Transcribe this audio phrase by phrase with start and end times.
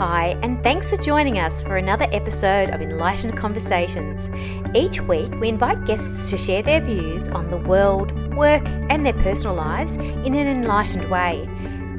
[0.00, 4.30] Hi, and thanks for joining us for another episode of Enlightened Conversations.
[4.74, 9.12] Each week, we invite guests to share their views on the world, work, and their
[9.12, 11.46] personal lives in an enlightened way.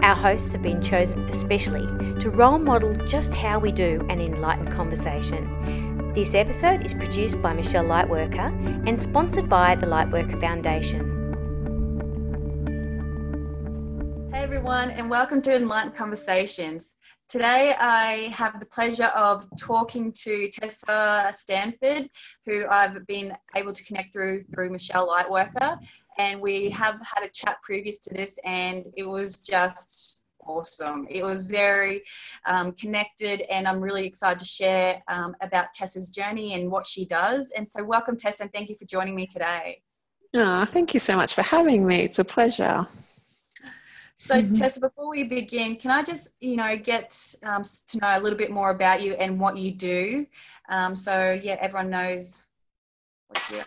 [0.02, 1.86] Our hosts have been chosen especially
[2.22, 6.12] to role model just how we do an enlightened conversation.
[6.16, 11.20] This episode is produced by Michelle Lightworker and sponsored by the Lightworker Foundation.
[14.34, 16.96] Hey everyone, and welcome to Enlightened Conversations.
[17.32, 22.10] Today, I have the pleasure of talking to Tessa Stanford,
[22.46, 25.80] who I've been able to connect through through Michelle Lightworker,
[26.18, 31.08] and we have had a chat previous to this, and it was just awesome.
[31.10, 32.04] It was very
[32.48, 37.06] um, connected, and I'm really excited to share um, about Tessa's journey and what she
[37.06, 37.54] does.
[37.56, 39.82] And so, welcome, Tessa, and thank you for joining me today.
[40.34, 42.02] Oh, thank you so much for having me.
[42.02, 42.86] It's a pleasure.
[44.22, 44.54] So, mm-hmm.
[44.54, 48.38] Tessa, before we begin, can I just, you know, get um, to know a little
[48.38, 50.28] bit more about you and what you do?
[50.70, 52.46] Um, so, yeah, everyone knows
[53.30, 53.66] what you're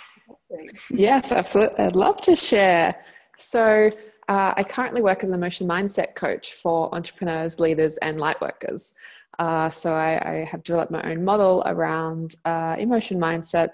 [0.91, 1.85] Yes, absolutely.
[1.85, 2.95] I'd love to share.
[3.37, 3.91] So,
[4.29, 8.95] uh, I currently work as an emotion mindset coach for entrepreneurs, leaders, and light workers.
[9.41, 13.71] Uh, so, I, I, have developed my own model around uh, emotion mindset,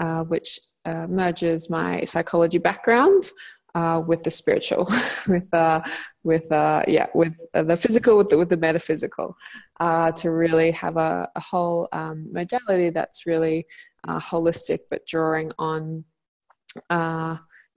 [0.00, 3.30] uh, which uh, merges my psychology background
[3.76, 4.88] uh, with the spiritual,
[5.28, 5.82] with uh,
[6.24, 9.36] with uh, yeah, with uh, the physical, with the, with the metaphysical,
[9.80, 13.66] uh, to really have a, a whole um, modality that's really
[14.08, 16.04] holistic, but drawing on.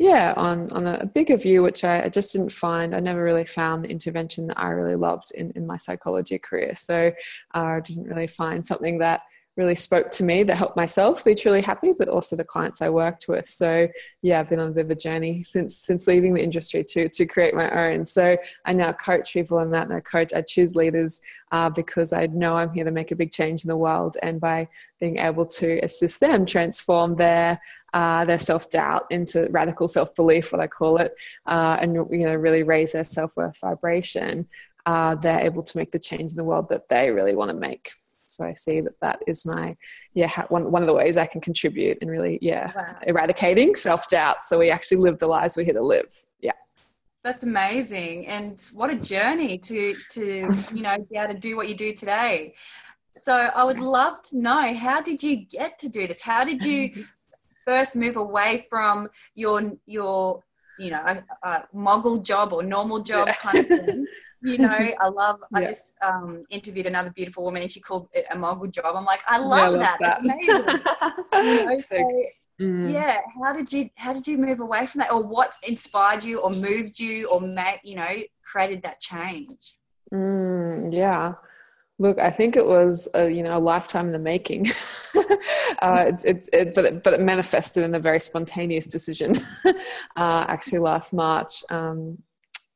[0.02, 2.96] yeah, on, on a bigger view, which I, I, just didn't find.
[2.96, 6.74] I never really found the intervention that I really loved in, in my psychology career.
[6.76, 7.12] So
[7.52, 9.20] I didn't really find something that
[9.60, 12.90] really spoke to me that helped myself be truly happy, but also the clients I
[12.90, 13.46] worked with.
[13.46, 13.90] So
[14.22, 17.10] yeah, I've been on a bit of a journey since since leaving the industry to
[17.10, 18.06] to create my own.
[18.06, 20.34] So I now coach people in that, and I coach.
[20.34, 21.20] I choose leaders
[21.52, 24.40] uh, because I know I'm here to make a big change in the world, and
[24.40, 24.70] by
[25.02, 27.60] being able to assist them transform their
[27.94, 32.26] uh, their self doubt into radical self belief, what I call it, uh, and you
[32.28, 34.48] know really raise their self worth vibration.
[34.86, 37.56] Uh, they're able to make the change in the world that they really want to
[37.56, 37.92] make.
[38.30, 39.76] So I see that that is my,
[40.14, 42.96] yeah, one, one of the ways I can contribute and really, yeah, wow.
[43.08, 44.44] eradicating self doubt.
[44.44, 46.14] So we actually live the lives we're here to live.
[46.40, 46.52] Yeah.
[47.24, 48.28] That's amazing.
[48.28, 50.22] And what a journey to, to,
[50.74, 52.54] you know, be able to do what you do today.
[53.18, 56.22] So I would love to know, how did you get to do this?
[56.22, 57.06] How did you
[57.66, 60.44] first move away from your, your,
[60.78, 63.34] you know, a, a muggle job or normal job yeah.
[63.34, 64.06] kind of thing
[64.42, 64.68] you know,
[65.02, 65.40] I love.
[65.52, 65.60] Yeah.
[65.60, 68.96] I just um, interviewed another beautiful woman, and she called it a muggle job.
[68.96, 70.00] I'm like, I love, yeah, I love that.
[70.02, 70.20] that.
[70.22, 71.60] amazing.
[71.60, 71.96] you know, so,
[72.62, 72.94] mm.
[72.94, 73.18] yeah.
[73.44, 76.50] How did you How did you move away from that, or what inspired you, or
[76.50, 79.78] moved you, or made you know created that change?
[80.14, 81.34] Mm, yeah.
[82.02, 84.68] Look, I think it was a, you know a lifetime in the making.
[85.82, 89.36] uh, it's, it's it, but it, but it manifested in a very spontaneous decision.
[89.66, 89.76] uh,
[90.48, 92.18] actually, last March, um,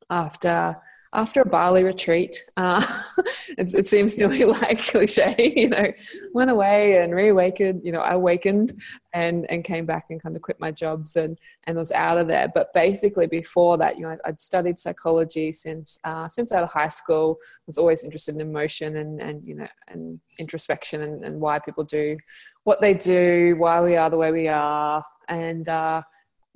[0.09, 0.75] after
[1.13, 2.83] after a Bali retreat, uh,
[3.57, 5.91] it, it, seems nearly like cliche, you know,
[6.33, 8.73] went away and reawakened, you know, I awakened
[9.13, 12.27] and, and came back and kind of quit my jobs and, and was out of
[12.27, 12.47] there.
[12.53, 16.87] But basically before that, you know, I'd studied psychology since, uh, since out of high
[16.87, 17.37] school,
[17.67, 21.83] was always interested in emotion and, and, you know, and introspection and, and why people
[21.83, 22.17] do
[22.63, 25.03] what they do, why we are the way we are.
[25.27, 26.01] And, uh,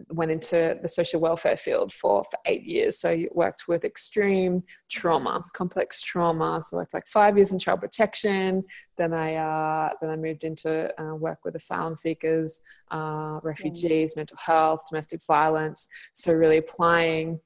[0.09, 2.99] went into the social welfare field for, for eight years.
[2.99, 6.61] So I worked with extreme trauma, complex trauma.
[6.63, 8.63] So I worked like five years in child protection.
[8.97, 14.37] Then I uh, then I moved into uh, work with asylum seekers, uh, refugees, mental
[14.37, 15.87] health, domestic violence.
[16.13, 17.39] So really applying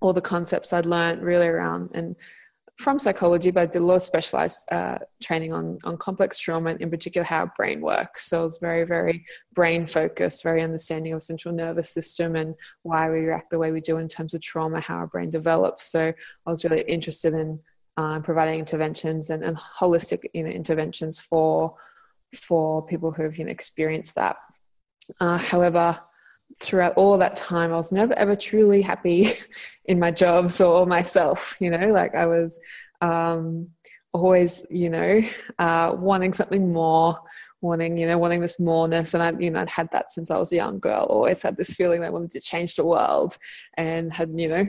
[0.00, 2.16] all the concepts I'd learned really around and
[2.78, 6.70] from psychology, but I did a lot of specialized uh, training on, on complex trauma
[6.70, 8.26] and in particular how brain works.
[8.28, 9.24] So it was very, very
[9.54, 13.80] brain focused, very understanding of central nervous system and why we react the way we
[13.80, 15.84] do in terms of trauma, how our brain develops.
[15.84, 16.12] So
[16.46, 17.60] I was really interested in
[17.96, 21.76] uh, providing interventions and, and holistic you know, interventions for
[22.34, 24.36] for people who have you know, experienced that.
[25.20, 25.96] Uh, however,
[26.60, 29.32] throughout all that time, I was never ever truly happy
[29.86, 31.56] in my jobs or myself.
[31.60, 32.60] You know, like I was
[33.00, 33.68] um,
[34.12, 35.20] always, you know,
[35.58, 37.18] uh, wanting something more,
[37.60, 39.14] wanting, you know, wanting this moreness.
[39.14, 41.06] And I, you know, I'd had that since I was a young girl.
[41.08, 43.36] Always had this feeling that I wanted to change the world,
[43.76, 44.66] and had, you know,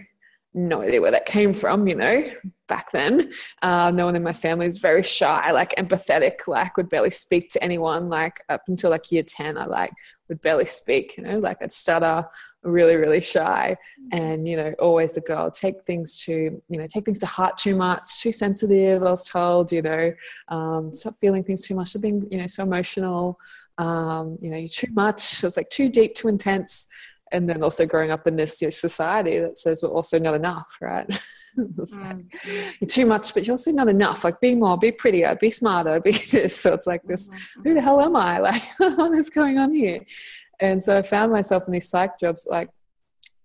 [0.56, 2.24] no idea where that came from, you know,
[2.68, 3.32] back then.
[3.62, 7.50] Uh, no one in my family is very shy, like empathetic, like would barely speak
[7.50, 8.10] to anyone.
[8.10, 9.92] Like up until like year 10, I like
[10.30, 12.26] would barely speak, you know, like I'd stutter,
[12.64, 13.76] really, really shy.
[14.12, 17.58] And, you know, always the girl, take things to, you know, take things to heart
[17.58, 20.14] too much, too sensitive, I was told, you know,
[20.48, 23.38] um, stop feeling things too much, stop being, you know, so emotional.
[23.78, 25.44] Um, you know, you're too much.
[25.44, 26.88] It's like too deep, too intense
[27.32, 31.06] and then also growing up in this society that says we're also not enough, right?
[31.58, 32.26] it's mm.
[32.82, 34.24] like, too much, but you're also not enough.
[34.24, 36.60] Like, be more, be prettier, be smarter, be this.
[36.60, 37.62] So it's like this mm-hmm.
[37.64, 38.40] who the hell am I?
[38.46, 40.02] Like, what is going on here?
[40.60, 42.70] And so I found myself in these psych jobs, like,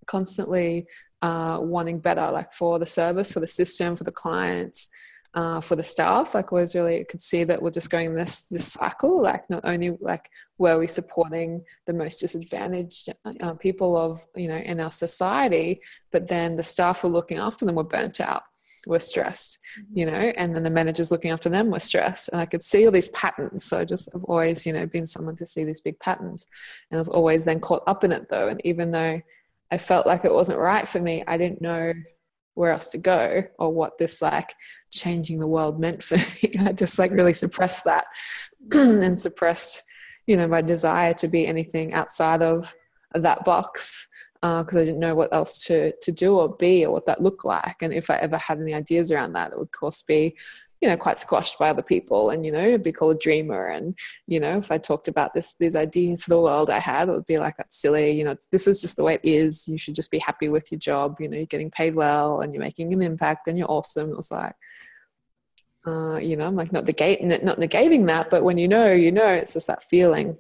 [0.07, 0.87] constantly
[1.23, 4.89] uh, wanting better, like, for the service, for the system, for the clients
[5.35, 6.35] uh, for the staff.
[6.35, 9.23] Like, was really could see that we're just going this this cycle.
[9.23, 14.57] Like, not only like were we supporting the most disadvantaged uh, people of you know
[14.57, 15.81] in our society,
[16.11, 18.43] but then the staff were looking after them were burnt out,
[18.87, 19.99] were stressed, mm-hmm.
[19.99, 22.29] you know, and then the managers looking after them were stressed.
[22.31, 23.65] And I could see all these patterns.
[23.65, 26.47] So I just have always you know been someone to see these big patterns,
[26.91, 28.49] and I was always then caught up in it though.
[28.49, 29.21] And even though
[29.71, 31.93] I felt like it wasn't right for me, I didn't know
[32.61, 34.55] where else to go or what this like
[34.93, 36.53] changing the world meant for me.
[36.61, 38.05] I just like really suppressed that
[38.73, 39.83] and suppressed,
[40.27, 42.77] you know, my desire to be anything outside of
[43.15, 44.07] that box
[44.43, 47.23] because uh, I didn't know what else to to do or be or what that
[47.23, 47.77] looked like.
[47.81, 50.37] And if I ever had any ideas around that, it would of course be
[50.81, 53.67] you know quite squashed by other people and you know be called a dreamer.
[53.67, 53.97] And
[54.27, 57.13] you know if i talked about this these ideas for the world i had it
[57.13, 59.69] would be like that's silly you know this is just the way it is.
[59.69, 61.17] You should just be happy with your job.
[61.21, 64.11] You know you're getting paid well and you're making an impact and you're awesome.
[64.11, 64.55] It was like
[65.87, 69.11] uh, you know i'm like not negating not negating that but when you know you
[69.11, 70.37] know it's just that feeling.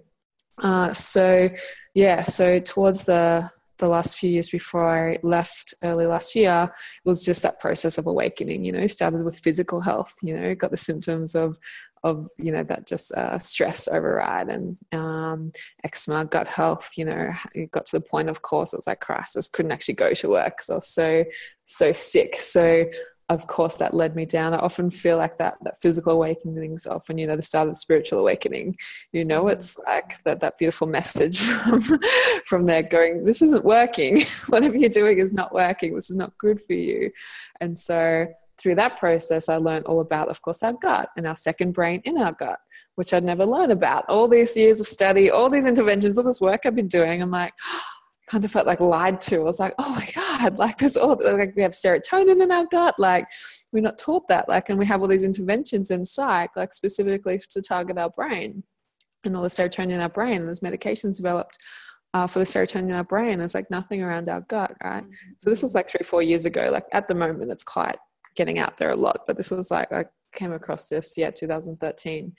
[0.62, 1.48] Uh, so
[1.94, 3.50] yeah so towards the
[3.80, 7.98] the last few years before I left early last year it was just that process
[7.98, 8.64] of awakening.
[8.64, 10.14] You know, started with physical health.
[10.22, 11.58] You know, got the symptoms of
[12.02, 15.52] of you know that just uh, stress override and um,
[15.84, 16.92] eczema, gut health.
[16.96, 19.48] You know, it got to the point, of course, it was like crisis.
[19.48, 21.24] Couldn't actually go to work because I was so
[21.66, 22.36] so sick.
[22.36, 22.84] So
[23.30, 24.52] of course that led me down.
[24.52, 27.74] I often feel like that that physical awakening is often, you know, the start of
[27.74, 28.76] the spiritual awakening.
[29.12, 29.52] You know, mm-hmm.
[29.52, 31.80] it's like that that beautiful message from
[32.44, 34.22] from there going, This isn't working.
[34.48, 35.94] Whatever you're doing is not working.
[35.94, 37.12] This is not good for you.
[37.60, 38.26] And so
[38.58, 42.02] through that process I learned all about, of course, our gut and our second brain
[42.04, 42.58] in our gut,
[42.96, 44.04] which I'd never learned about.
[44.08, 47.30] All these years of study, all these interventions, all this work I've been doing, I'm
[47.30, 47.54] like,
[48.30, 49.36] kind of felt like lied to.
[49.36, 52.64] I was like, oh my God, like there's all like we have serotonin in our
[52.66, 53.26] gut, like
[53.72, 54.48] we're not taught that.
[54.48, 58.62] Like, and we have all these interventions in psych, like specifically to target our brain
[59.24, 60.46] and all the serotonin in our brain.
[60.46, 61.58] There's medications developed
[62.14, 63.38] uh, for the serotonin in our brain.
[63.38, 65.02] There's like nothing around our gut, right?
[65.02, 65.32] Mm-hmm.
[65.38, 66.70] So this was like three, four years ago.
[66.72, 67.98] Like at the moment, it's quite
[68.36, 72.32] getting out there a lot, but this was like I came across this, yeah, 2013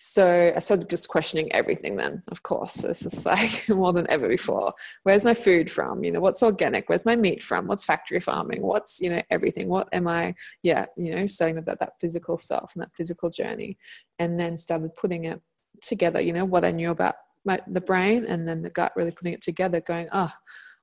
[0.00, 2.84] so I started just questioning everything then, of course.
[2.84, 4.72] It's just like more than ever before.
[5.02, 6.04] Where's my food from?
[6.04, 6.88] You know, what's organic?
[6.88, 7.66] Where's my meat from?
[7.66, 8.62] What's factory farming?
[8.62, 9.68] What's, you know, everything?
[9.68, 13.28] What am I, yeah, you know, starting with that, that physical self and that physical
[13.28, 13.76] journey.
[14.20, 15.42] And then started putting it
[15.82, 19.10] together, you know, what I knew about my, the brain and then the gut, really
[19.10, 20.32] putting it together, going, oh,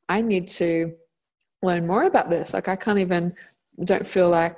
[0.10, 0.94] I need to
[1.64, 2.54] learn more about this.
[2.54, 3.34] Like I can't even,
[3.82, 4.58] don't feel like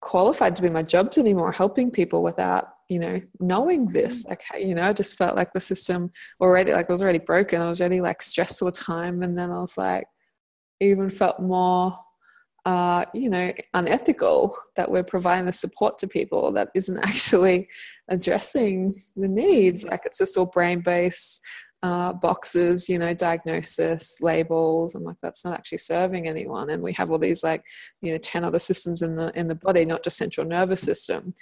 [0.00, 4.30] qualified to be my jobs anymore, helping people without you know knowing this mm.
[4.30, 7.60] like you know i just felt like the system already like was already broken.
[7.60, 10.06] I was already like stressed all the time and then i was like
[10.80, 11.92] even felt more
[12.68, 17.66] uh, you know unethical that we're providing the support to people that isn't actually
[18.08, 19.84] addressing the needs.
[19.84, 21.40] Like it's just all brain based
[21.82, 24.94] uh, boxes you know diagnosis labels.
[24.94, 26.68] I'm like that's not actually serving anyone.
[26.68, 27.62] And we have all these like
[28.02, 31.32] you know 10 other systems in the in the body not just central nervous system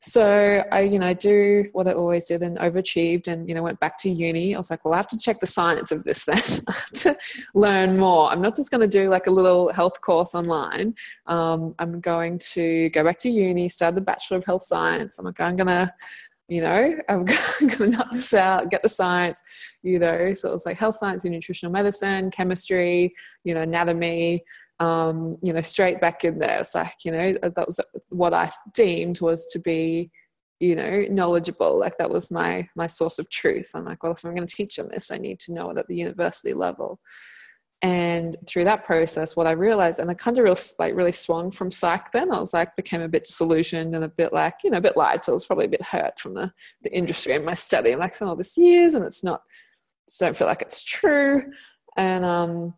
[0.00, 3.80] so I, you know, do what I always did and overachieved and, you know, went
[3.80, 4.54] back to uni.
[4.54, 6.36] I was like, well, I have to check the science of this then.
[6.96, 7.16] To
[7.54, 8.30] learn more.
[8.30, 10.94] I'm not just going to do like a little health course online.
[11.26, 15.18] Um, I'm going to go back to uni, start the Bachelor of Health Science.
[15.18, 15.92] I'm like, I'm going to,
[16.48, 19.42] you know, I'm going to knock this out, get the science,
[19.82, 20.32] you know.
[20.34, 24.44] So it was like health science and nutritional medicine, chemistry, you know, anatomy,
[24.78, 26.60] um, you know, straight back in there.
[26.60, 30.10] It's like, you know, that was what I deemed was to be,
[30.60, 31.78] you know, knowledgeable.
[31.78, 33.70] Like that was my my source of truth.
[33.74, 35.78] I'm like, well, if I'm going to teach on this, I need to know it
[35.78, 37.00] at the university level.
[37.82, 41.50] And through that process, what I realized, and I kind of real, like really swung
[41.50, 44.70] from psych then, I was like, became a bit disillusioned and a bit like, you
[44.70, 45.30] know, a bit lied to.
[45.30, 46.52] I was probably a bit hurt from the,
[46.82, 47.92] the industry and my study.
[47.92, 49.42] I'm like, some all this years and it's not,
[50.18, 51.42] don't feel like it's true.
[51.98, 52.74] And um,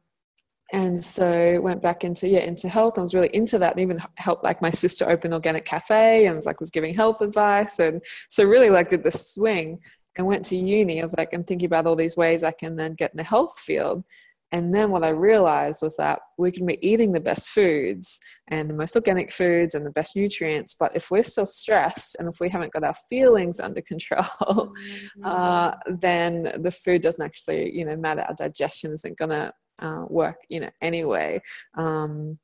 [0.72, 2.98] and so went back into yeah into health.
[2.98, 3.72] I was really into that.
[3.72, 7.20] And even helped like my sister open organic cafe and was like was giving health
[7.20, 7.78] advice.
[7.78, 9.80] And so really like did the swing
[10.16, 11.00] and went to uni.
[11.00, 13.22] I was like and thinking about all these ways i can then get in the
[13.22, 14.04] health field.
[14.50, 18.70] And then what I realized was that we can be eating the best foods and
[18.70, 22.40] the most organic foods and the best nutrients, but if we're still stressed and if
[22.40, 25.22] we haven't got our feelings under control, mm-hmm.
[25.22, 28.22] uh, then the food doesn't actually, you know, matter.
[28.22, 31.40] Our digestion isn't going to uh, work, you know, anyway.
[31.76, 32.38] Um,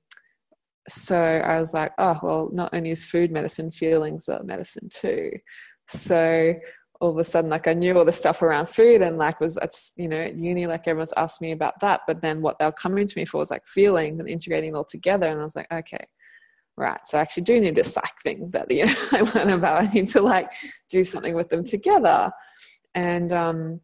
[0.89, 5.31] so I was like, oh, well, not only is food medicine, feelings are medicine too.
[5.89, 6.55] So
[7.01, 9.57] all of a sudden like i knew all the stuff around food and like was
[9.57, 12.01] that's you know at uni like everyone's asked me about that.
[12.07, 14.77] But then what they were coming to me for was like feelings and integrating it
[14.77, 15.29] all together.
[15.29, 16.05] And i was like okay
[16.77, 17.01] right.
[17.05, 19.83] So i actually do need this psych thing that you know i learn about.
[19.83, 20.51] I need to like
[20.89, 22.31] do something with them together.
[22.95, 23.81] And um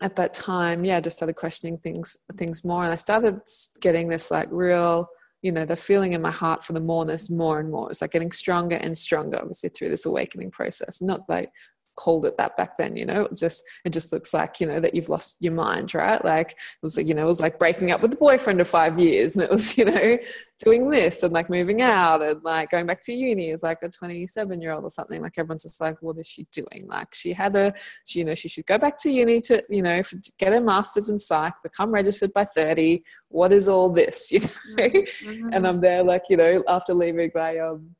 [0.00, 2.84] at that time yeah i just started questioning things things more.
[2.84, 3.40] And i started
[3.80, 5.08] getting this like real
[5.42, 7.90] you know the feeling in my heart for the moreness more and more.
[7.90, 11.00] It's like getting stronger and stronger obviously through this awakening process.
[11.00, 11.50] Not like
[11.96, 13.22] called it that back then you know?
[13.22, 16.24] It just it just looks like you know that you've lost your mind right?
[16.24, 18.68] Like it was like you know it was like breaking up with a boyfriend of
[18.68, 20.18] five years and it was you know
[20.64, 23.88] doing this and like moving out and like going back to uni as like a
[23.88, 25.22] 27 year old or something.
[25.22, 26.86] Like everyone's just like what is she doing?
[26.86, 27.72] Like she had a
[28.06, 30.02] she you know she should go back to uni to you know
[30.38, 34.48] get a master's in psych become registered by 30 what is all this you know?
[34.76, 35.50] Mm-hmm.
[35.52, 37.94] and i'm there like you know after leaving my um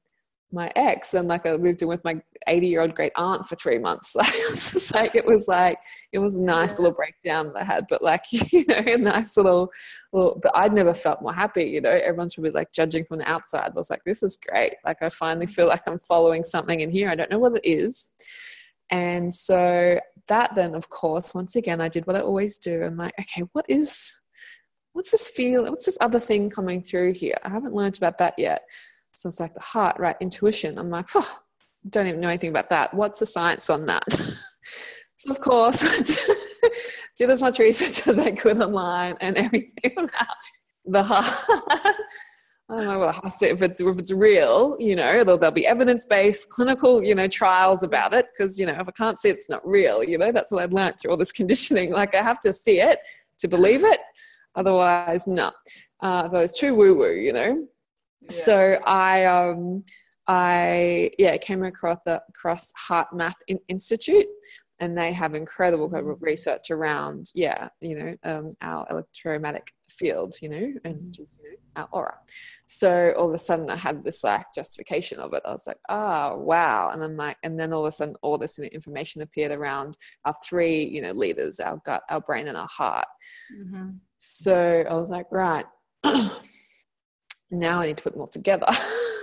[0.53, 3.57] my ex and like I moved in with my 80 year old great aunt for
[3.57, 4.17] three months.
[4.21, 5.79] Like it was just like it was like
[6.13, 6.83] it was a nice yeah.
[6.83, 9.71] little breakdown that I had, but like you know, a nice little
[10.13, 11.91] little but I'd never felt more happy, you know.
[11.91, 13.71] Everyone's probably like judging from the outside.
[13.71, 14.75] I was like, this is great.
[14.85, 17.09] Like I finally feel like I'm following something in here.
[17.09, 18.11] I don't know what it is.
[18.91, 22.83] And so that then of course, once again I did what I always do.
[22.83, 24.21] I'm like, okay, what is
[24.93, 27.37] what's this feel what's this other thing coming through here?
[27.45, 28.63] I haven't learned about that yet.
[29.15, 30.17] So it's like the heart, right?
[30.21, 30.79] Intuition.
[30.79, 31.39] I'm like, oh,
[31.89, 32.95] don't even know anything about that.
[32.95, 34.05] What's the science on that?
[35.17, 35.83] so of course,
[37.19, 40.37] did as much research as I could online and everything about
[40.85, 41.95] the heart.
[42.71, 45.39] I don't know what it has to, if it's if it's real, you know, there'll,
[45.39, 48.27] there'll be evidence based clinical, you know, trials about it.
[48.33, 50.05] Because you know, if I can't see it, it's not real.
[50.05, 51.91] You know, that's what I've learned through all this conditioning.
[51.91, 53.01] Like I have to see it
[53.41, 53.99] to believe it,
[54.55, 55.51] otherwise, no.
[56.01, 57.67] Uh, so it's too woo woo, you know.
[58.31, 59.85] So I um
[60.27, 63.35] I yeah came across the across HeartMath
[63.69, 64.27] Institute
[64.79, 70.49] and they have incredible, incredible research around yeah you know um, our electromagnetic field you
[70.49, 71.11] know and mm-hmm.
[71.11, 72.15] just you know our aura.
[72.67, 75.43] So all of a sudden i had this like justification of it.
[75.45, 76.91] I was like oh wow.
[76.93, 80.35] And then like and then all of a sudden all this information appeared around our
[80.45, 83.07] three you know leaders our gut our brain and our heart.
[83.57, 83.91] Mm-hmm.
[84.19, 85.65] so i was like right
[87.51, 88.67] now I need to put them all together.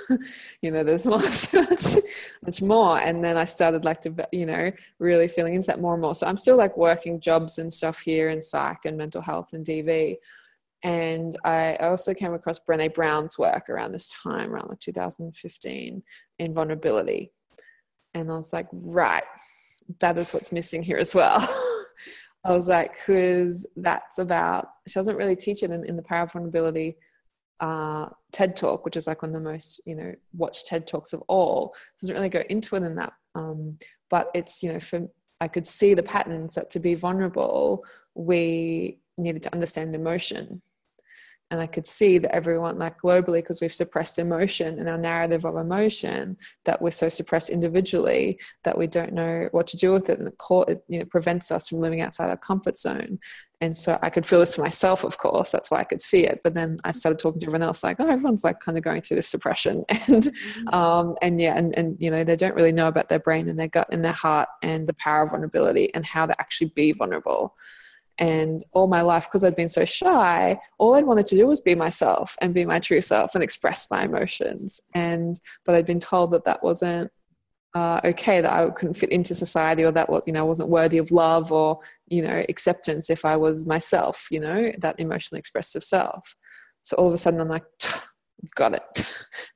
[0.62, 1.96] you know, there's more, so much,
[2.46, 3.00] much more.
[3.00, 6.15] And then I started like to, you know, really feeling into that more and more.
[6.15, 9.65] So I'm still like working jobs and stuff here in psych and mental health and
[9.65, 10.15] DV.
[10.84, 16.03] And I also came across Brene Brown's work around this time, around like 2015,
[16.39, 17.31] in vulnerability.
[18.13, 19.24] And I was like, right,
[20.00, 21.38] that is what's missing here as well.
[22.46, 26.24] I was like, because that's about, she doesn't really teach it in, in the power
[26.24, 26.98] of vulnerability
[27.60, 31.14] uh, TED Talk, which is like one of the most you know watched TED Talks
[31.14, 33.14] of all, doesn't really go into it in that.
[33.36, 33.78] Um,
[34.10, 35.08] but it's you know for
[35.40, 37.86] I could see the patterns that to be vulnerable,
[38.16, 40.62] we needed to understand emotion.
[41.50, 45.46] And I could see that everyone, like globally, because we've suppressed emotion and our narrative
[45.46, 50.10] of emotion, that we're so suppressed individually that we don't know what to do with
[50.10, 53.20] it, and it, you know, prevents us from living outside our comfort zone
[53.60, 55.50] and so I could feel this for myself, of course.
[55.51, 56.42] That's why I could see it.
[56.44, 59.01] But then I started talking to everyone else, like, oh, everyone's like kind of going
[59.01, 60.68] through this suppression, and mm-hmm.
[60.68, 63.60] um, and yeah, and and you know, they don't really know about their brain and
[63.60, 66.92] their gut and their heart and the power of vulnerability and how to actually be
[66.92, 67.56] vulnerable.
[68.20, 71.62] And all my life, because I'd been so shy, all I'd wanted to do was
[71.62, 74.82] be myself and be my true self and express my emotions.
[74.96, 77.12] And but I'd been told that that wasn't
[77.76, 80.98] uh, okay that I couldn't fit into society or that was you know wasn't worthy
[80.98, 85.84] of love or you know acceptance if I was myself you know that emotionally expressive
[85.84, 86.36] self.
[86.82, 87.66] So all of a sudden I'm like
[88.56, 88.82] got it.
[88.96, 89.04] I'm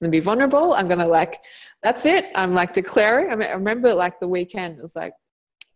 [0.02, 0.74] gonna be vulnerable.
[0.74, 1.40] I'm gonna like
[1.82, 2.26] that's it.
[2.36, 3.32] I'm like declaring.
[3.32, 5.14] I, mean, I remember like the weekend it was like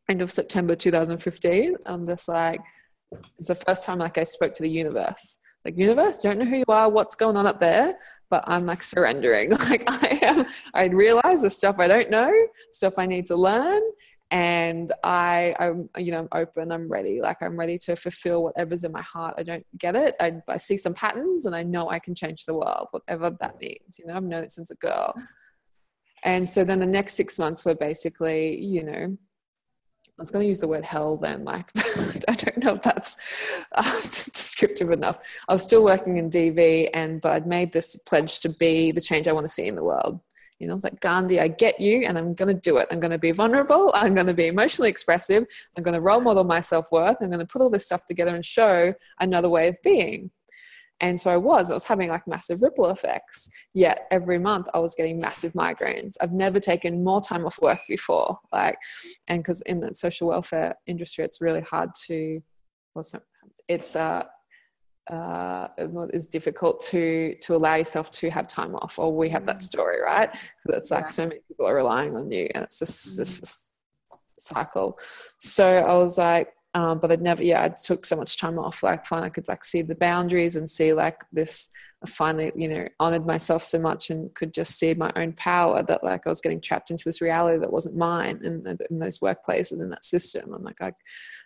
[0.10, 2.62] end of September 2015 I'm just like
[3.38, 6.58] it's the first time like I spoke to the universe like universe don't know who
[6.58, 7.96] you are what's going on up there
[8.30, 9.52] but I'm like surrendering.
[9.66, 12.32] Like I am, I realize the stuff I don't know,
[12.72, 13.82] stuff I need to learn,
[14.32, 16.72] and I, I'm, you know, I'm open.
[16.72, 17.22] I'm ready.
[17.22, 19.36] Like I'm ready to fulfill whatever's in my heart.
[19.38, 20.16] I don't get it.
[20.20, 23.60] I, I see some patterns, and I know I can change the world, whatever that
[23.60, 23.98] means.
[23.98, 25.14] You know, I've known it since a girl.
[26.24, 29.18] And so then the next six months were basically, you know,
[30.22, 31.70] was going to use the word hell then, like,
[32.28, 33.18] I don't know if that's
[33.74, 35.20] uh, descriptive enough.
[35.48, 39.02] I was still working in DV, and but I'd made this pledge to be the
[39.02, 40.20] change I want to see in the world.
[40.60, 42.88] You know, I was like, Gandhi, I get you, and I'm going to do it.
[42.90, 43.92] I'm going to be vulnerable.
[43.94, 45.46] I'm going to be emotionally expressive.
[45.76, 47.18] I'm going to role model my self worth.
[47.20, 50.32] I'm going to put all this stuff together and show another way of being.
[51.02, 53.50] And so I was, I was having like massive ripple effects.
[53.74, 56.16] Yet every month I was getting massive migraines.
[56.22, 58.40] I've never taken more time off work before.
[58.52, 58.78] Like,
[59.28, 62.42] and because in the social welfare industry, it's really hard to,
[62.94, 63.06] well,
[63.68, 64.24] it's, uh,
[65.12, 69.58] uh, it's difficult to to allow yourself to have time off or we have that
[69.58, 69.62] mm.
[69.62, 71.10] story right because it's like yeah.
[71.10, 73.18] so many people are relying on you and it's just, mm.
[73.18, 73.72] just this
[74.40, 74.98] cycle
[75.40, 78.84] so i was like um, but I'd never, yeah, I took so much time off.
[78.84, 81.70] Like, fine, I could like see the boundaries and see like this.
[82.04, 85.82] I finally, you know, honored myself so much and could just see my own power
[85.84, 89.20] that like I was getting trapped into this reality that wasn't mine in, in those
[89.20, 90.54] workplaces in that system.
[90.54, 90.92] I'm like, I,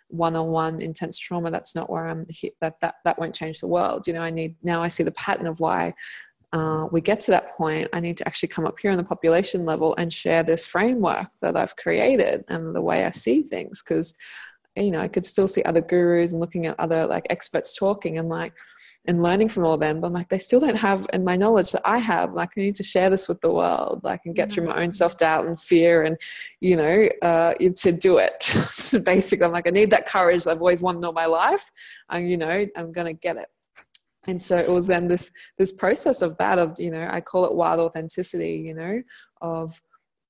[0.08, 1.52] one-on-one intense trauma.
[1.52, 2.26] That's not where I'm.
[2.60, 4.08] That that that won't change the world.
[4.08, 4.82] You know, I need now.
[4.82, 5.94] I see the pattern of why
[6.52, 9.04] uh, we get to that point, I need to actually come up here on the
[9.04, 13.82] population level and share this framework that I've created and the way I see things.
[13.82, 14.14] Because
[14.76, 18.18] you know, I could still see other gurus and looking at other like experts talking
[18.18, 18.52] and like
[19.06, 20.00] and learning from all of them.
[20.00, 22.34] But I'm like, they still don't have and my knowledge that I have.
[22.34, 24.02] Like I need to share this with the world.
[24.04, 24.54] Like and get mm-hmm.
[24.54, 26.16] through my own self doubt and fear and
[26.60, 28.42] you know, uh, to do it.
[28.42, 31.70] so basically I'm like, I need that courage that I've always wanted all my life.
[32.08, 33.48] And you know, I'm gonna get it.
[34.26, 37.46] And so it was then this this process of that of, you know, I call
[37.46, 39.02] it wild authenticity, you know,
[39.40, 39.80] of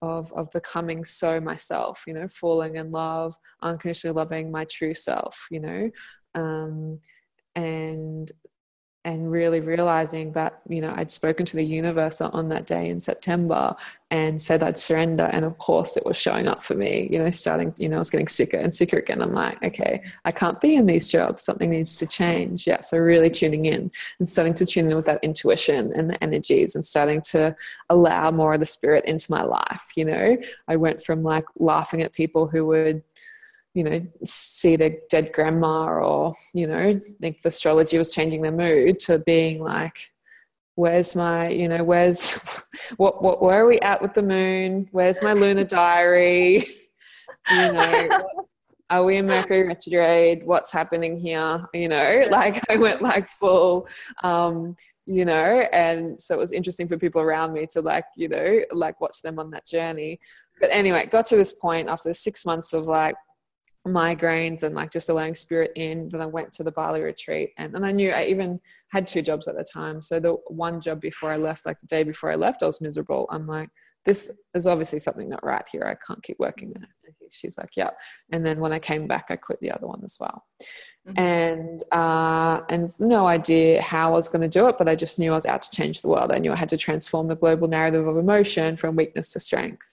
[0.02, 5.46] of of becoming so myself you know falling in love unconditionally loving my true self
[5.50, 5.90] you know?
[6.34, 7.00] Um,
[7.56, 8.30] and
[9.04, 13.00] and really realizing that you know I'd spoken to the universe on that day in
[13.00, 13.74] September
[14.10, 17.30] and said I'd surrender and of course it was showing up for me you know
[17.30, 19.22] starting you know I was getting sicker and sicker again.
[19.22, 21.42] I'm like okay I can't be in these jobs.
[21.42, 22.66] Something needs to change.
[22.66, 26.22] Yeah so really tuning in and starting to tune in with that intuition and the
[26.22, 27.56] energies and starting to
[27.88, 30.36] allow more of the spirit into my life you know.
[30.68, 33.02] I went from like laughing at people who would
[33.74, 38.52] you know, see their dead grandma or, you know, think the astrology was changing their
[38.52, 40.12] mood to being like,
[40.74, 42.64] where's my, you know, where's,
[42.96, 44.88] what, what, where are we at with the moon?
[44.92, 46.66] Where's my lunar diary?
[47.50, 48.08] You know,
[48.90, 50.44] are we in Mercury retrograde?
[50.44, 51.66] What's happening here?
[51.72, 53.88] You know, like I went like full,
[54.22, 58.28] um, you know, and so it was interesting for people around me to like, you
[58.28, 60.20] know, like watch them on that journey.
[60.60, 63.16] But anyway, got to this point after six months of like
[63.86, 66.08] migraines and like just allowing spirit in.
[66.08, 69.22] Then I went to the Bali retreat and, and I knew I even had two
[69.22, 70.02] jobs at the time.
[70.02, 72.80] So the one job before I left, like the day before I left, I was
[72.80, 73.26] miserable.
[73.30, 73.70] I'm like,
[74.04, 75.84] this is obviously something not right here.
[75.84, 76.88] I can't keep working there.
[77.04, 77.90] And she's like, yeah.
[78.32, 80.44] And then when I came back, I quit the other one as well.
[81.06, 81.20] Mm-hmm.
[81.20, 85.18] And uh, and no idea how I was going to do it, but I just
[85.18, 86.32] knew I was out to change the world.
[86.32, 89.86] I knew I had to transform the global narrative of emotion from weakness to strength.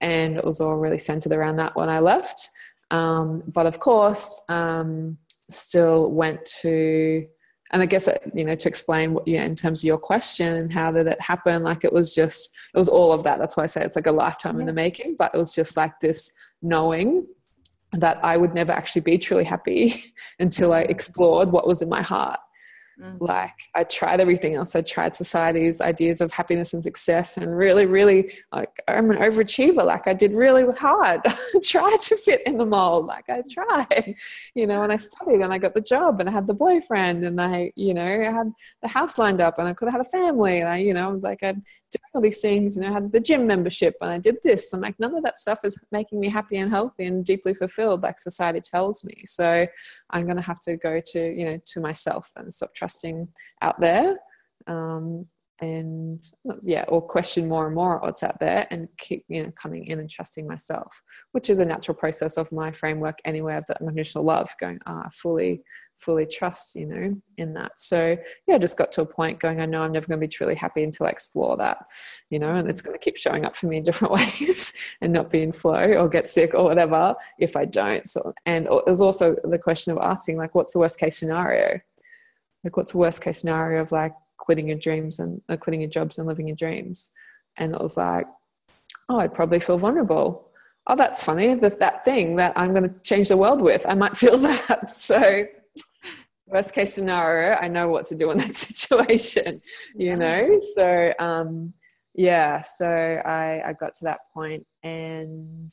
[0.00, 2.50] And it was all really centered around that when I left.
[2.90, 5.18] Um, but of course, um,
[5.50, 7.26] still went to,
[7.72, 10.72] and I guess, you know, to explain what, yeah, in terms of your question and
[10.72, 13.38] how did it happen, like it was just, it was all of that.
[13.38, 15.76] That's why I say it's like a lifetime in the making, but it was just
[15.76, 16.30] like this
[16.62, 17.26] knowing
[17.92, 20.04] that I would never actually be truly happy
[20.38, 22.38] until I explored what was in my heart.
[23.00, 23.20] Mm.
[23.20, 24.74] Like I tried everything else.
[24.74, 29.84] I tried society's ideas of happiness and success, and really, really, like I'm an overachiever.
[29.84, 31.20] Like I did really hard.
[31.26, 33.06] I tried to fit in the mold.
[33.06, 34.14] Like I tried,
[34.54, 34.82] you know.
[34.82, 37.70] And I studied, and I got the job, and I had the boyfriend, and I,
[37.76, 40.60] you know, I had the house lined up, and I could have had a family,
[40.60, 43.20] and I, you know, like I'm doing all these things, you know, I had the
[43.20, 44.72] gym membership, and I did this.
[44.72, 48.02] I'm like, none of that stuff is making me happy and healthy and deeply fulfilled,
[48.02, 49.16] like society tells me.
[49.26, 49.66] So
[50.10, 53.28] I'm going to have to go to, you know, to myself and stop trusting
[53.62, 54.16] out there.
[54.66, 55.26] Um,
[55.60, 56.22] and
[56.62, 60.00] yeah, or question more and more what's out there and keep, you know, coming in
[60.00, 61.00] and trusting myself,
[61.32, 65.08] which is a natural process of my framework anyway of that unconditional love, going, ah,
[65.12, 65.62] fully
[65.96, 69.60] fully trust you know in that so yeah I just got to a point going
[69.60, 71.86] i know i'm never going to be truly happy until i explore that
[72.30, 75.12] you know and it's going to keep showing up for me in different ways and
[75.12, 79.00] not be in flow or get sick or whatever if i don't so and there's
[79.00, 81.80] also the question of asking like what's the worst case scenario
[82.62, 85.90] like what's the worst case scenario of like quitting your dreams and uh, quitting your
[85.90, 87.12] jobs and living your dreams
[87.56, 88.26] and it was like
[89.08, 90.46] oh i'd probably feel vulnerable
[90.86, 91.54] oh, that's funny.
[91.54, 94.90] That that thing that I'm going to change the world with, I might feel that.
[94.90, 95.46] So,
[96.46, 99.60] worst case scenario, I know what to do in that situation.
[99.94, 100.14] You yeah.
[100.16, 100.58] know.
[100.74, 101.72] So, um,
[102.14, 102.62] yeah.
[102.62, 105.72] So I I got to that point and.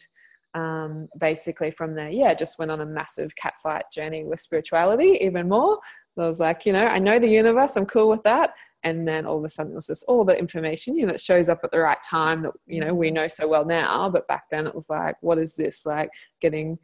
[0.55, 5.49] Um, basically from there, yeah, just went on a massive catfight journey with spirituality even
[5.49, 5.79] more.
[6.15, 8.51] I was like, you know, I know the universe, I'm cool with that
[8.83, 11.49] and then all of a sudden it's just all the information you know that shows
[11.49, 14.43] up at the right time that you know we know so well now but back
[14.51, 16.09] then it was like what is this like
[16.41, 16.77] getting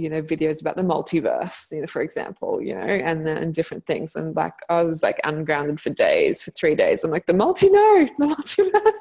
[0.00, 3.86] you know videos about the multiverse you know for example you know and then different
[3.86, 4.16] things.
[4.16, 7.04] And like i was like ungrounded for days for three days.
[7.04, 9.00] I'm like the multi no the multiverse.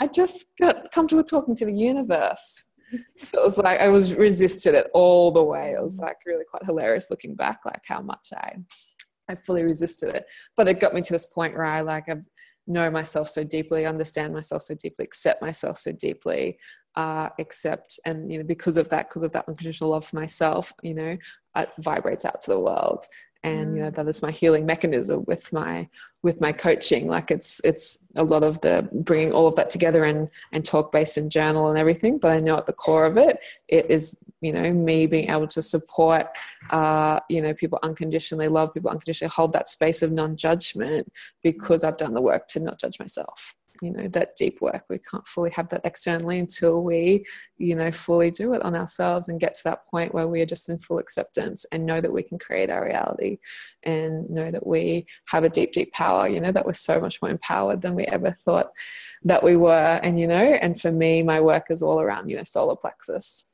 [0.00, 2.66] I just got comfortable talking to the universe.
[3.16, 5.74] So it was like i was resisted it all the way.
[5.76, 8.56] It was like really quite hilarious looking back like how much i
[9.30, 10.26] I fully resisted it.
[10.56, 12.16] But it got me to this point where I like I
[12.66, 16.58] know myself so deeply, understand myself so deeply, accept myself so deeply,
[16.96, 20.72] uh, accept and you know because of that, because of that unconditional love for myself,
[20.82, 21.16] you know,
[21.56, 23.04] it vibrates out to the world.
[23.42, 23.94] And you know mm.
[23.94, 25.88] that is my healing mechanism with my
[26.22, 27.08] with my coaching.
[27.08, 30.92] Like it's it's a lot of the bringing all of that together and and talk
[30.92, 34.18] based and journal and everything but i know at the core of it it is
[34.40, 36.26] you know me being able to support
[36.70, 41.10] uh you know people unconditionally love people unconditionally hold that space of non-judgment
[41.42, 44.98] because i've done the work to not judge myself you know that deep work we
[44.98, 47.24] can't fully have that externally until we
[47.58, 50.46] you know fully do it on ourselves and get to that point where we are
[50.46, 53.38] just in full acceptance and know that we can create our reality
[53.84, 57.20] and know that we have a deep deep power you know that we're so much
[57.22, 58.70] more empowered than we ever thought
[59.22, 62.36] that we were and you know and for me my work is all around you
[62.36, 63.46] know solar plexus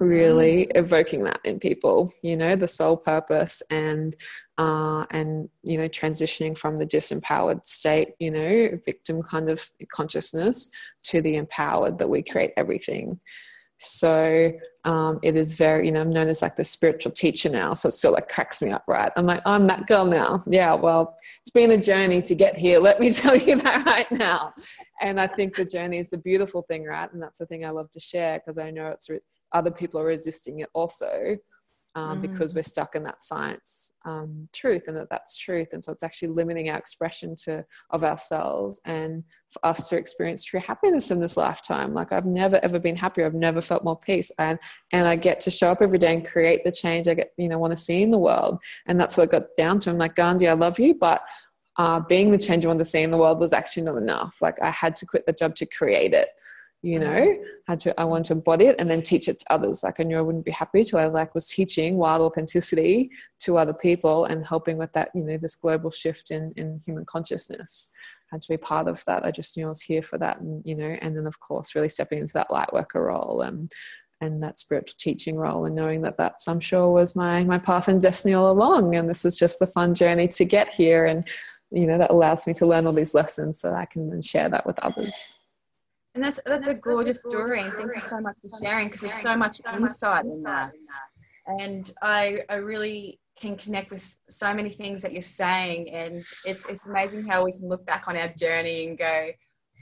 [0.00, 0.76] really mm.
[0.76, 4.16] evoking that in people you know the soul purpose and
[4.58, 10.70] uh, and you know transitioning from the disempowered state you know victim kind of consciousness
[11.04, 13.18] to the empowered that we create everything.
[13.80, 14.52] So
[14.84, 17.88] um, it is very you know i'm known as like the spiritual teacher now so
[17.88, 19.12] it still like cracks me up right?
[19.16, 20.42] I'm like i'm that girl now.
[20.48, 24.10] Yeah well it's been a journey to get here let me tell you that right
[24.10, 24.52] now.
[25.00, 27.12] And i think the journey is the beautiful thing right?
[27.12, 29.08] And that's the thing i love to share because i know it's
[29.52, 31.36] other people are resisting it also
[31.94, 32.22] um, mm.
[32.22, 35.68] because we're stuck in that science um, truth and that that's truth.
[35.72, 40.44] And so it's actually limiting our expression to of ourselves and for us to experience
[40.44, 41.94] true happiness in this lifetime.
[41.94, 43.26] Like i've never ever been happier.
[43.26, 44.30] I've never felt more peace.
[44.38, 44.58] And
[44.92, 47.48] and i get to show up every day and create the change i get you
[47.48, 48.58] know want to see in the world.
[48.86, 49.90] And that's what i got down to.
[49.90, 51.22] I'm like gandhi i love you but
[51.78, 54.38] uh, being the change I want to see in the world was actually not enough.
[54.42, 56.28] Like I had to quit the job to create it
[56.82, 57.42] you know mm-hmm.
[57.66, 59.82] had to i want to embody it and then teach it to others.
[59.82, 63.10] Like i knew i wouldn't be happy till i like was teaching wild authenticity
[63.40, 67.04] to other people and helping with that you know this global shift in in human
[67.04, 67.90] consciousness.
[68.30, 69.24] I had to be part of that.
[69.24, 71.74] I just knew i was here for that and you know and then of course
[71.74, 73.72] really stepping into that light worker role and
[74.20, 77.88] and that spiritual teaching role and knowing that that's i'm sure was my my path
[77.88, 78.94] and destiny all along.
[78.94, 81.26] And this is just the fun journey to get here and
[81.70, 84.48] you know that allows me to learn all these lessons so i can then share
[84.48, 85.37] that with others
[86.18, 87.60] and that's that's a gorgeous story.
[87.60, 90.72] And thank you so much for sharing because there's so much insight in that.
[91.46, 96.44] And I I really can connect with so many things that you're saying, and it's
[96.44, 99.30] it's amazing how we can look back on our journey and go,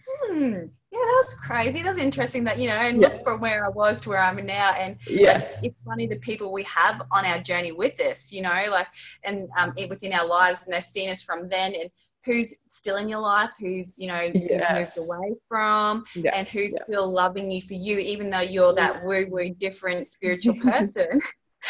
[0.06, 0.52] hmm,
[0.92, 1.82] yeah, that was crazy.
[1.82, 2.44] That was interesting.
[2.44, 3.08] That you know, and yeah.
[3.08, 6.52] look from where I was to where I'm now, and yes, it's funny the people
[6.52, 8.88] we have on our journey with us, you know, like
[9.24, 11.90] and um, within our lives, and they've seen us from then, and
[12.26, 14.98] who's still in your life, who's you know yes.
[14.98, 16.32] moved away from, yeah.
[16.34, 16.84] and who's yeah.
[16.84, 21.20] still loving you for you, even though you're that woo woo different spiritual person.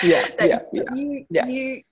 [0.03, 1.47] yeah, yeah, yeah, you, yeah.
[1.47, 1.83] you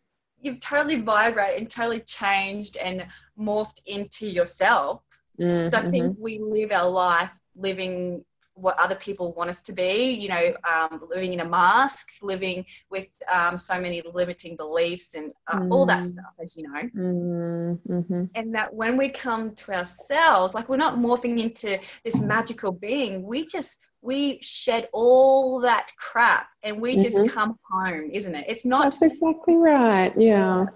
[0.40, 3.07] you've totally vibrated and totally changed and
[3.38, 5.03] morphed into yourself.
[5.40, 5.68] Mm-hmm.
[5.68, 6.22] So I think mm-hmm.
[6.22, 8.24] we live our life living
[8.55, 12.64] what other people want us to be, you know, um, living in a mask, living
[12.88, 15.73] with um, so many limiting beliefs and uh, mm.
[15.73, 16.07] all that mm.
[16.07, 16.81] stuff, as you know.
[16.97, 18.25] Mm, mm-hmm.
[18.35, 23.25] And that when we come to ourselves, like we're not morphing into this magical being,
[23.25, 27.35] we just, we shed all that crap and we just mm-hmm.
[27.35, 28.45] come home, isn't it?
[28.49, 28.85] It's not.
[28.85, 30.12] That's exactly right.
[30.17, 30.67] Yeah.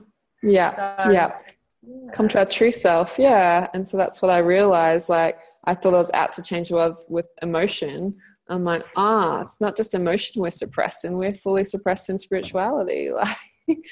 [0.42, 0.72] Yeah.
[0.72, 1.32] So, yeah.
[1.82, 2.10] yeah.
[2.12, 3.18] Come to our true self.
[3.18, 3.68] Yeah.
[3.72, 5.08] And so that's what I realized.
[5.08, 8.16] Like, I thought I was out to change the world with emotion.
[8.48, 13.10] I'm like, ah, it's not just emotion we're suppressed and we're fully suppressed in spirituality.
[13.70, 13.84] Like,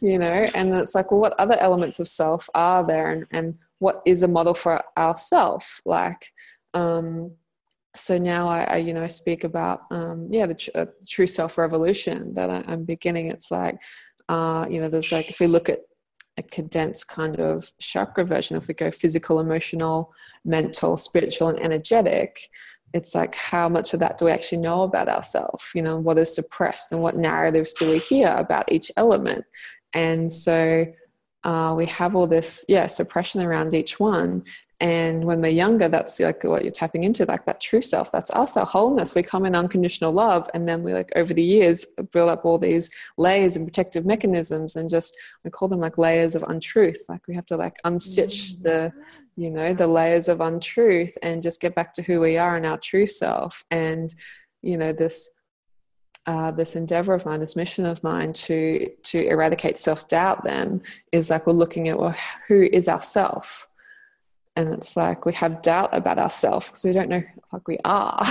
[0.00, 3.58] you know, and it's like, well, what other elements of self are there and, and
[3.78, 5.80] what is a model for ourself?
[5.84, 6.32] Like,
[6.74, 7.30] um,
[7.94, 11.58] so now I, I, you know, speak about, um, yeah, the, tr- uh, true self
[11.58, 13.30] revolution that I, am beginning.
[13.30, 13.78] It's like,
[14.28, 15.80] uh, you know, there's like, if we look at
[16.36, 20.12] a condensed kind of chakra version, if we go physical, emotional,
[20.44, 22.48] mental, spiritual, and energetic,
[22.92, 26.18] it's like how much of that do we actually know about ourselves you know what
[26.18, 29.44] is suppressed and what narratives do we hear about each element?
[29.92, 30.86] And so
[31.44, 34.44] uh, we have all this yeah suppression around each one
[34.80, 38.10] and when we're younger that's like what you're tapping into like that true self.
[38.10, 39.14] That's us our wholeness.
[39.14, 42.58] We come in unconditional love and then we like over the years build up all
[42.58, 47.04] these layers and protective mechanisms and just we call them like layers of untruth.
[47.10, 48.62] Like we have to like unstitch mm.
[48.62, 48.92] the
[49.36, 52.64] you know the layers of untruth and just get back to who we are and
[52.64, 53.62] our true self.
[53.70, 54.14] And
[54.62, 55.30] you know this
[56.26, 60.82] uh, this endeavor of mine, this mission of mine to to eradicate self doubt, then
[61.12, 62.14] is like we're looking at well,
[62.46, 63.68] who is ourself,
[64.60, 68.22] and it's like we have doubt about ourselves because we don't know like we are.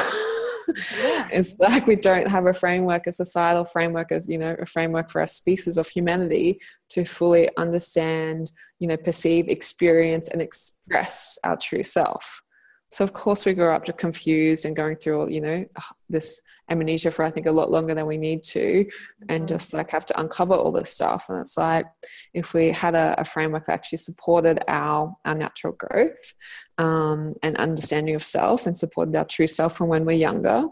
[1.01, 1.27] Yeah.
[1.31, 5.09] it's like we don't have a framework, a societal framework, as you know, a framework
[5.09, 11.57] for our species of humanity to fully understand, you know, perceive, experience, and express our
[11.57, 12.43] true self.
[12.91, 15.65] So of course we grow up to confused and going through all, you know,
[16.09, 18.85] this amnesia for I think a lot longer than we need to,
[19.27, 19.47] and mm-hmm.
[19.47, 21.27] just like have to uncover all this stuff.
[21.29, 21.85] And it's like
[22.33, 26.33] if we had a, a framework that actually supported our our natural growth
[26.77, 30.65] um, and understanding of self, and supported our true self from when we're younger,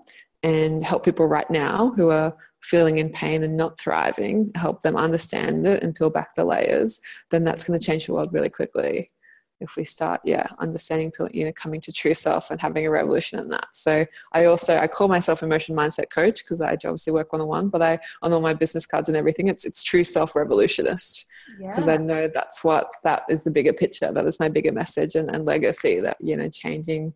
[0.44, 4.98] and help people right now who are feeling in pain and not thriving, help them
[4.98, 7.00] understand it and peel back the layers,
[7.30, 9.10] then that's going to change the world really quickly
[9.60, 13.40] if we start yeah understanding you know coming to true self and having a revolution
[13.40, 17.32] in that so i also i call myself emotion mindset coach because i obviously work
[17.32, 21.26] one-on-one but i on all my business cards and everything it's it's true self revolutionist
[21.60, 21.94] because yeah.
[21.94, 25.30] i know that's what that is the bigger picture that is my bigger message and,
[25.30, 27.14] and legacy that you know changing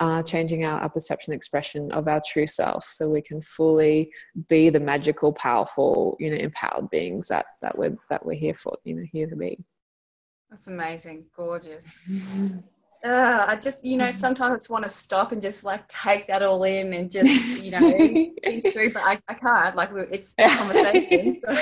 [0.00, 4.10] uh, changing our, our perception expression of our true self so we can fully
[4.48, 8.76] be the magical powerful you know empowered beings that that we're that we're here for
[8.82, 9.56] you know here to be
[10.52, 11.24] that's amazing.
[11.34, 11.98] Gorgeous.
[13.04, 16.28] Uh, I just, you know, sometimes I just want to stop and just like take
[16.28, 18.38] that all in and just, you know, think
[18.72, 19.74] through, but I, I can't.
[19.74, 21.40] Like, it's a conversation.
[21.44, 21.52] So,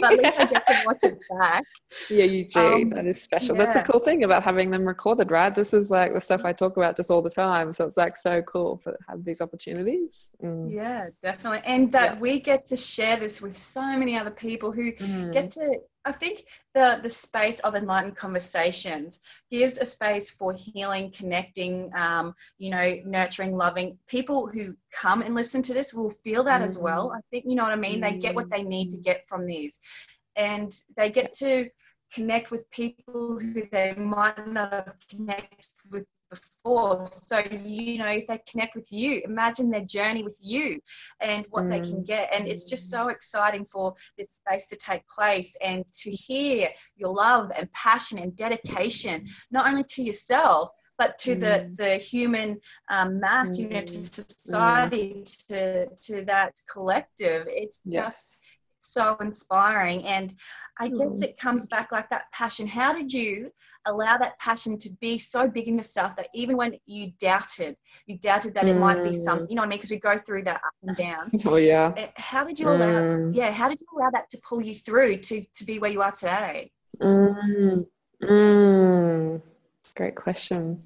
[0.00, 1.62] but at least I get to watch it back.
[2.10, 2.60] Yeah, you do.
[2.60, 3.56] Um, that is special.
[3.56, 3.64] Yeah.
[3.64, 5.54] That's the cool thing about having them recorded, right?
[5.54, 7.72] This is like the stuff I talk about just all the time.
[7.72, 10.30] So it's like so cool to have these opportunities.
[10.42, 10.72] Mm.
[10.72, 11.62] Yeah, definitely.
[11.64, 12.20] And that yeah.
[12.20, 15.32] we get to share this with so many other people who mm.
[15.32, 21.10] get to I think the the space of enlightened conversations gives a space for healing,
[21.10, 23.98] connecting, um, you know, nurturing, loving.
[24.08, 27.10] People who come and listen to this will feel that mm as well.
[27.10, 27.16] Mm.
[27.16, 28.00] I think you know what I mean.
[28.00, 29.80] mm They get what they need to get from these,
[30.36, 31.68] and they get to
[32.12, 37.06] connect with people who they might not have connected with before.
[37.12, 40.80] So, you know, if they connect with you, imagine their journey with you
[41.20, 41.70] and what mm.
[41.70, 42.06] they can mm.
[42.06, 42.30] get.
[42.32, 47.14] And it's just so exciting for this space to take place and to hear your
[47.14, 51.40] love and passion and dedication, not only to yourself, but to mm.
[51.40, 54.06] the the human um, mass, you know, to mm.
[54.06, 55.46] society, mm.
[55.48, 57.46] to to that collective.
[57.48, 58.40] It's just
[58.78, 60.34] so inspiring, and
[60.82, 61.22] I guess mm.
[61.22, 62.66] it comes back like that passion.
[62.66, 63.52] How did you
[63.86, 68.18] allow that passion to be so big in yourself that even when you doubted, you
[68.18, 68.70] doubted that mm.
[68.70, 69.78] it might be something, you know what I mean?
[69.78, 71.30] Because we go through that up and down.
[71.46, 71.92] Oh yeah.
[71.96, 73.00] Eh, how did you allow?
[73.00, 73.32] Mm.
[73.32, 76.02] Yeah, how did you allow that to pull you through to to be where you
[76.02, 76.72] are today?
[77.00, 77.86] Mm.
[78.24, 79.42] Mm.
[79.94, 80.80] Great question.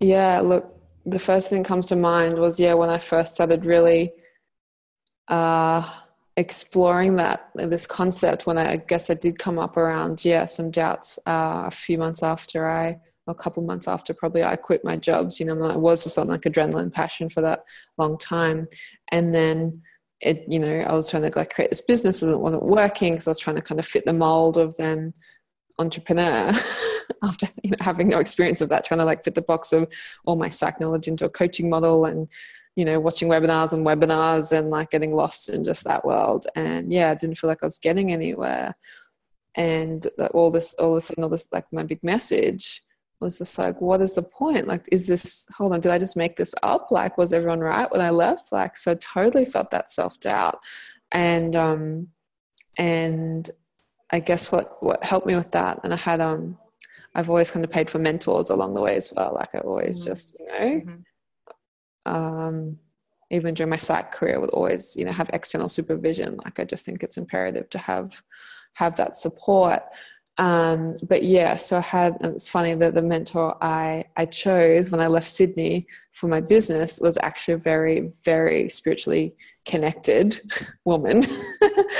[0.00, 3.66] Yeah, look, the first thing that comes to mind was yeah when I first started
[3.66, 4.12] really.
[5.28, 5.86] Uh,
[6.38, 10.70] exploring that this concept when I, I, guess I did come up around yeah some
[10.70, 12.96] doubts uh, a few months after I
[13.26, 16.28] a couple months after probably I quit my jobs you know I was just on
[16.28, 17.64] like adrenaline passion for that
[17.98, 18.68] long time.
[19.10, 19.82] And then
[20.20, 23.14] it you know I was trying to like create this business and it wasn't working
[23.14, 25.14] because I was trying to kind of fit the mold of then
[25.80, 26.52] entrepreneur
[27.24, 29.88] after you know, having no experience of that trying to like fit the box of
[30.24, 32.28] all my psych knowledge into a coaching model and
[32.78, 36.46] you know, watching webinars and webinars and like getting lost in just that world.
[36.54, 38.72] And yeah, I didn't feel like I was getting anywhere.
[39.56, 42.84] And that all this, all of a sudden, all this, like my big message
[43.18, 44.68] was just like, what is the point?
[44.68, 46.92] Like, is this, hold on, did I just make this up?
[46.92, 48.52] Like, was everyone right when I left?
[48.52, 50.60] Like, so totally felt that self doubt.
[51.10, 52.06] And, um,
[52.76, 53.50] and
[54.10, 56.56] I guess what, what helped me with that, and I had, um,
[57.16, 59.34] I've always kind of paid for mentors along the way as well.
[59.34, 60.10] Like, I always mm-hmm.
[60.10, 61.00] just, you know, mm-hmm
[62.08, 62.78] um,
[63.30, 66.38] even during my psych career would always you know have external supervision.
[66.44, 68.22] Like i just think it's imperative to have
[68.74, 69.82] have that support.
[70.38, 74.88] Um, but yeah so i had and it's funny that the mentor i i chose
[74.88, 80.40] when i left sydney for my business was actually a very very spiritually connected
[80.84, 81.24] woman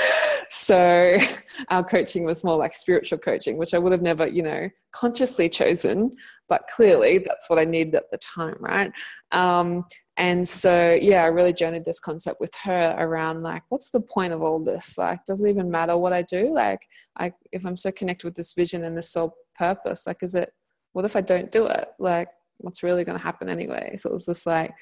[0.49, 1.17] so
[1.69, 5.49] our coaching was more like spiritual coaching, which I would have never, you know, consciously
[5.49, 6.11] chosen,
[6.47, 8.91] but clearly that's what I needed at the time, right?
[9.31, 9.85] Um,
[10.19, 14.33] and so yeah i really journeyed this concept with her around like what's the point
[14.33, 14.97] of all this?
[14.97, 16.53] Like doesn't even matter what i do?
[16.53, 16.85] Like
[17.17, 20.51] i if i'm so connected with this vision and this soul purpose like is it
[20.91, 21.87] what if i don't do it?
[21.97, 23.95] Like what's really going to happen anyway?
[23.95, 24.73] So it was just like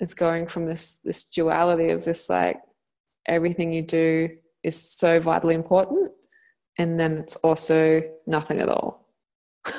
[0.00, 2.60] it's going from this this duality of this like
[3.26, 4.30] everything you do
[4.62, 6.10] is so vitally important
[6.78, 9.08] and then it's also nothing at all.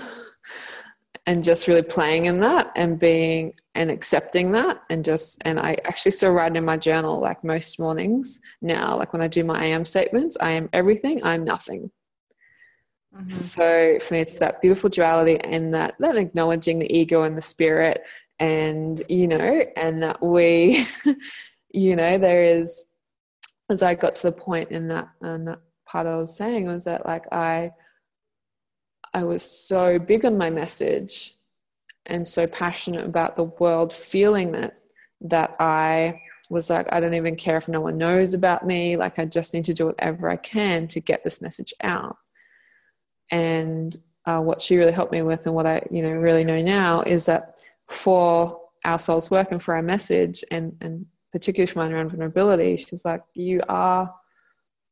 [1.26, 5.78] And just really playing in that and being and accepting that and just and i
[5.86, 8.98] actually still write in my journal like most mornings now.
[8.98, 11.90] Like when i do my am statements i am everything i'm nothing.
[13.16, 13.30] Mm-hmm.
[13.30, 17.42] so for me it's that beautiful duality and that that acknowledging the ego and the
[17.42, 18.04] spirit
[18.40, 20.86] and you know and that we
[21.72, 22.93] you know there is
[23.70, 26.84] as i got to the point in that and that part i was saying was
[26.86, 27.72] that like i
[29.14, 31.36] I was so big on my message
[32.06, 34.80] and so passionate about the world feeling that
[35.22, 38.98] that I was like, I don't even care if no one knows about me.
[38.98, 42.18] Like, I just need to do whatever I can to get this message out.
[43.32, 43.96] And
[44.26, 47.02] uh, what she really helped me with, and what I, you know, really know now,
[47.04, 52.12] is that for our soul's work and for our message, and and particularly for around
[52.12, 54.14] vulnerability, she's like, you are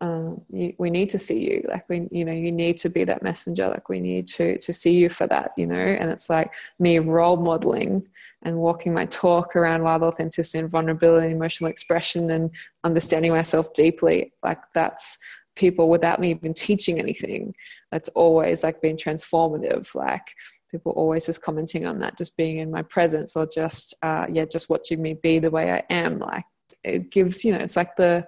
[0.02, 1.64] um, you, we need to see you.
[1.68, 3.68] Like we you know you need to be that messenger.
[3.68, 5.76] Like we need to to see you for that you know?
[5.76, 8.08] And it's like me role modeling
[8.42, 12.50] and walking my talk around wild authenticity and vulnerability and emotional expression and
[12.84, 14.34] understanding myself deeply.
[14.42, 15.20] Like that's
[15.56, 17.54] people without me even teaching anything.
[17.92, 19.94] That's always like being transformative.
[19.94, 20.34] Like
[20.72, 24.46] people always just commenting on that just being in my presence or just uh, yeah
[24.46, 26.46] just watching me be the way i am like
[26.84, 28.26] it gives you know it's like the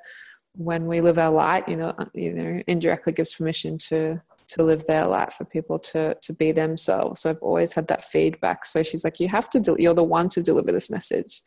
[0.56, 4.62] when we live our light, you know, uh, you know, indirectly gives permission to to
[4.62, 7.22] live their light for people to to be themselves.
[7.22, 8.66] So I've always had that feedback.
[8.66, 11.42] So she's like, you have to, do, you're the one to deliver this message.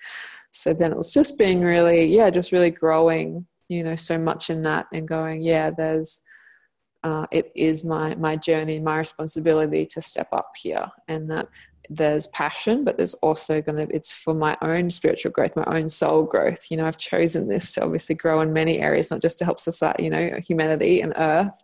[0.50, 4.50] So then it was just being really, yeah, just really growing, you know, so much
[4.50, 6.22] in that and going, yeah, there's.
[7.06, 11.46] Uh, it is my my journey, and my responsibility to step up here, and that
[11.88, 15.88] there's passion but there's also going to it's for my own spiritual growth my own
[15.88, 16.68] soul growth.
[16.68, 19.60] You know i've chosen this to obviously grow in many areas not just to help
[19.60, 21.62] society you know humanity and earth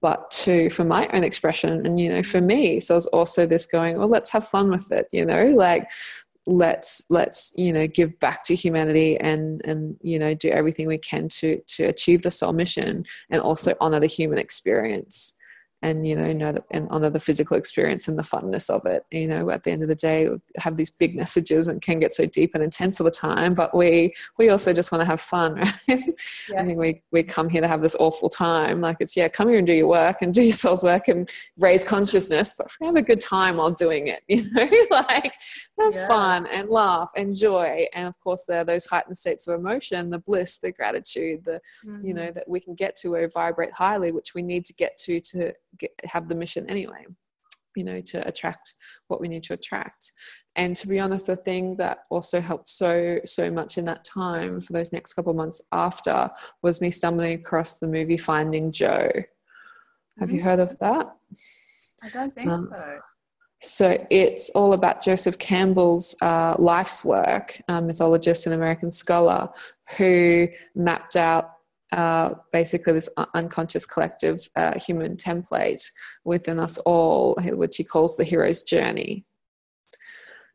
[0.00, 2.78] but to for my own expression and you know for me.
[2.78, 5.90] So it's also this going well let's have fun with it you know like
[6.46, 10.98] let's let's you know give back to humanity and and you know do everything we
[10.98, 15.34] can to to achieve the soul mission and also honor the human experience
[15.86, 19.04] and you know know that and honor the physical experience and the funness of it
[19.10, 22.12] you know at the end of the day have these big messages and can get
[22.12, 25.20] so deep and intense all the time but we we also just want to have
[25.20, 25.54] fun
[25.88, 26.02] right
[26.48, 26.60] yeah.
[26.60, 29.48] i think we we come here to have this awful time like it's yeah come
[29.48, 32.96] here and do your work and do your soul's work and raise consciousness but have
[32.96, 35.34] a good time while doing it you know like
[35.78, 36.08] have yeah.
[36.08, 40.10] fun and laugh and joy and of course there are those heightened states of emotion
[40.10, 42.04] the bliss the gratitude the mm-hmm.
[42.04, 44.72] you know that we can get to where we vibrate highly which we need to
[44.72, 47.04] get to to get, have the mission anyway
[47.76, 48.74] you know to attract
[49.06, 50.12] what we need to attract.
[50.56, 54.60] And to be honest the thing that also helped so so much in that time
[54.60, 56.30] for those next couple of months after
[56.62, 59.10] was me stumbling across the movie finding joe.
[60.18, 60.36] Have mm-hmm.
[60.36, 61.14] you heard of that?
[62.02, 62.98] I don't think um, so.
[63.60, 69.50] so it's all about Joseph Campbell's uh, life's work, a mythologist and American scholar,
[69.96, 71.55] who mapped out
[72.52, 75.82] basically this unconscious collective uh, human template
[76.24, 79.24] within us all, which he calls the hero's journey.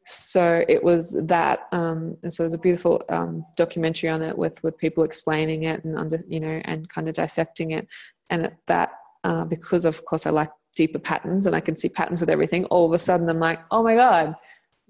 [0.05, 4.61] So it was that, um, and so there's a beautiful um, documentary on it with
[4.63, 7.87] with people explaining it and under you know and kind of dissecting it,
[8.29, 8.91] and that
[9.23, 12.65] uh, because of course I like deeper patterns and I can see patterns with everything.
[12.65, 14.35] All of a sudden I'm like, oh my god,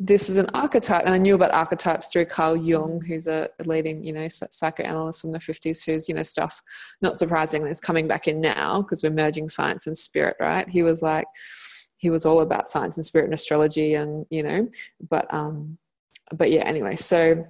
[0.03, 4.03] this is an archetype and i knew about archetypes through carl jung who's a leading
[4.03, 6.61] you know psychoanalyst from the 50s who's you know stuff
[7.01, 10.81] not surprisingly is coming back in now because we're merging science and spirit right he
[10.81, 11.27] was like
[11.97, 14.67] he was all about science and spirit and astrology and you know
[15.09, 15.77] but um
[16.33, 17.45] but yeah anyway so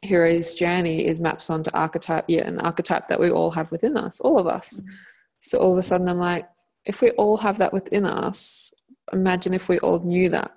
[0.00, 4.20] hero's journey is maps onto archetype yeah an archetype that we all have within us
[4.20, 4.92] all of us mm-hmm.
[5.40, 6.48] so all of a sudden i'm like
[6.86, 8.72] if we all have that within us
[9.12, 10.52] imagine if we all knew that.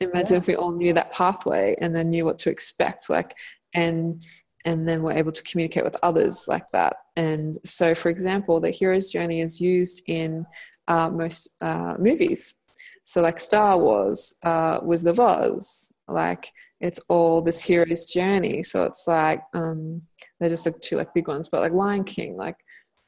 [0.00, 0.38] Imagine yeah.
[0.38, 3.36] if we all knew that pathway and then knew what to expect like
[3.74, 4.22] and
[4.66, 6.96] and then we're able to communicate with others like that.
[7.16, 10.46] And so for example the hero's journey is used in
[10.88, 12.54] uh, most uh, movies.
[13.04, 16.50] So like star wars uh, wizard of oz like
[16.80, 18.62] it's all this hero's journey.
[18.62, 20.02] So it's like um,
[20.40, 22.56] they're just like two like big ones but like lion king like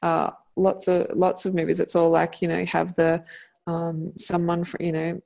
[0.02, 1.80] uh, lots of lots of movies.
[1.80, 3.24] It's all like you know you have the
[3.66, 5.20] um, someone for you know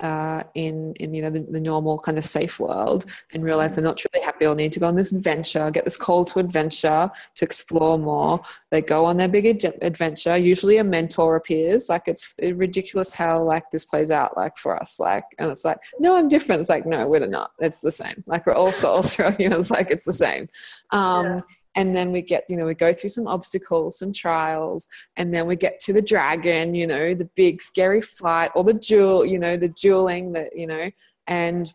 [0.00, 3.84] uh, in in you know the, the, normal kind of safe world and realize they're
[3.84, 7.10] not truly happy or need to go on this adventure get this call to adventure
[7.34, 8.40] to explore more.
[8.70, 10.36] They go on their big ad- adventure.
[10.36, 11.88] Usually a mentor appears.
[11.88, 14.98] Like it's ridiculous how like this plays out like for us.
[14.98, 16.60] Like and it's like no i'm different.
[16.60, 17.52] It's like no we're not.
[17.58, 18.24] It's the same.
[18.26, 19.48] Like we're all souls you.
[19.48, 20.48] Know it's like it's the same.
[20.90, 21.40] Um, yeah
[21.80, 25.46] and then we get you know we go through some obstacles some trials and then
[25.46, 29.38] we get to the dragon you know the big scary fight or the duel you
[29.38, 30.90] know the dueling that you know
[31.26, 31.72] and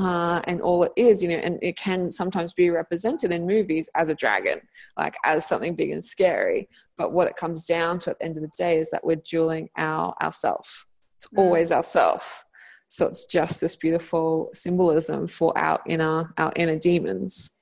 [0.00, 3.90] uh, and all it is, you know, and it can sometimes be represented in movies
[3.96, 4.60] as a dragon,
[4.96, 6.68] like as something big and scary.
[6.96, 9.16] But what it comes down to at the end of the day is that we're
[9.16, 10.86] dueling our ourself.
[11.16, 11.38] It's mm.
[11.38, 12.44] always ourself.
[12.86, 17.57] So it's just this beautiful symbolism for our inner our inner demons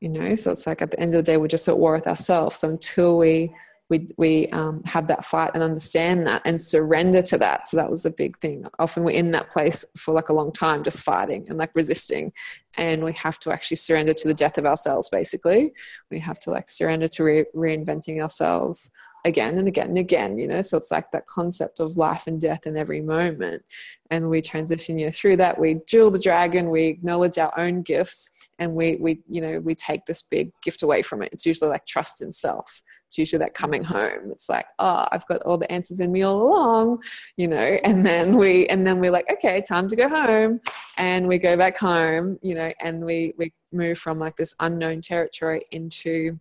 [0.00, 1.92] you know so it's like at the end of the day we're just at war
[1.92, 3.52] with ourselves so until we
[3.88, 7.68] we we um, have that fight and understand that and surrender to that.
[7.68, 8.64] So that was a big thing.
[8.78, 12.32] Often we're in that place for like a long time just fighting and like resisting.
[12.76, 15.72] And we have to actually surrender to the death of ourselves basically.
[16.10, 18.90] We have to like surrender to re- reinventing ourselves
[19.26, 20.62] again and again and again you know?
[20.62, 23.62] So it's like that concept of life and death in every moment.
[24.10, 27.82] And we transition you know through that we duel the dragon we acknowledge our own
[27.82, 31.30] gifts and we we you know we take this big gift away from it.
[31.32, 32.82] It's usually like trust in self.
[33.06, 34.30] It's usually that coming home.
[34.30, 37.02] It's like oh i've got all the answers in me all along
[37.36, 37.78] you know?
[37.84, 40.60] And then we and then we're like okay time to go home.
[40.96, 42.72] And we go back home you know?
[42.80, 46.38] And we we move from like this unknown territory into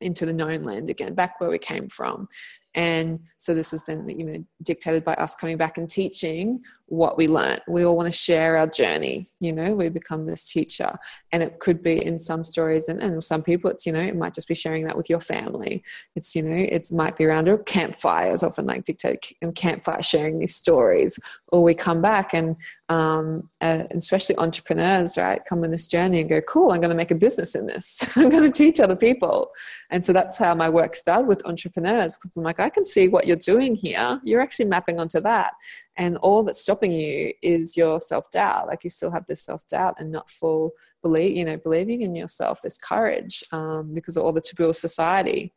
[0.00, 2.28] into the known land again, back where we came from.
[2.74, 7.16] And so this is then, you know, dictated by us coming back and teaching what
[7.16, 7.62] we learned.
[7.68, 9.26] We all want to share our journey.
[9.38, 10.98] You know, we become this teacher.
[11.30, 14.16] And it could be in some stories and, and some people it's, you know, it
[14.16, 15.84] might just be sharing that with your family.
[16.16, 20.40] It's, you know, it might be around a campfire, often like dictated and campfire sharing
[20.40, 21.16] these stories.
[21.48, 22.56] Or we come back and
[22.90, 26.96] um, uh, especially entrepreneurs, right, come on this journey and go, cool, I'm going to
[26.96, 28.04] make a business in this.
[28.16, 29.52] I'm going to teach other people.
[29.90, 33.06] And so that's how my work started with entrepreneurs because I'm like, I can see
[33.06, 34.20] what you're doing here.
[34.24, 35.52] You're actually mapping onto that.
[35.96, 38.68] And all that's stopping you is your self doubt.
[38.68, 40.72] Like you still have this self doubt and not full
[41.02, 44.76] believe, you know, believing in yourself, this courage um, because of all the taboo of
[44.76, 45.52] society.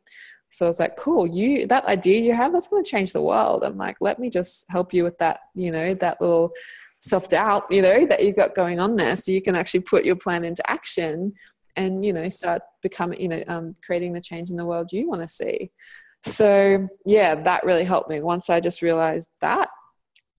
[0.50, 3.22] So I was like, cool, you that idea you have, that's going to change the
[3.22, 3.64] world.
[3.64, 6.52] I'm like, let me just help you with that, you know, that little
[7.00, 9.16] self doubt, you know, that you've got going on there.
[9.16, 11.32] So you can actually put your plan into action
[11.76, 15.08] and, you know, start becoming, you know, um, creating the change in the world you
[15.08, 15.72] want to see.
[16.22, 18.20] So yeah, that really helped me.
[18.22, 19.68] Once I just realized that,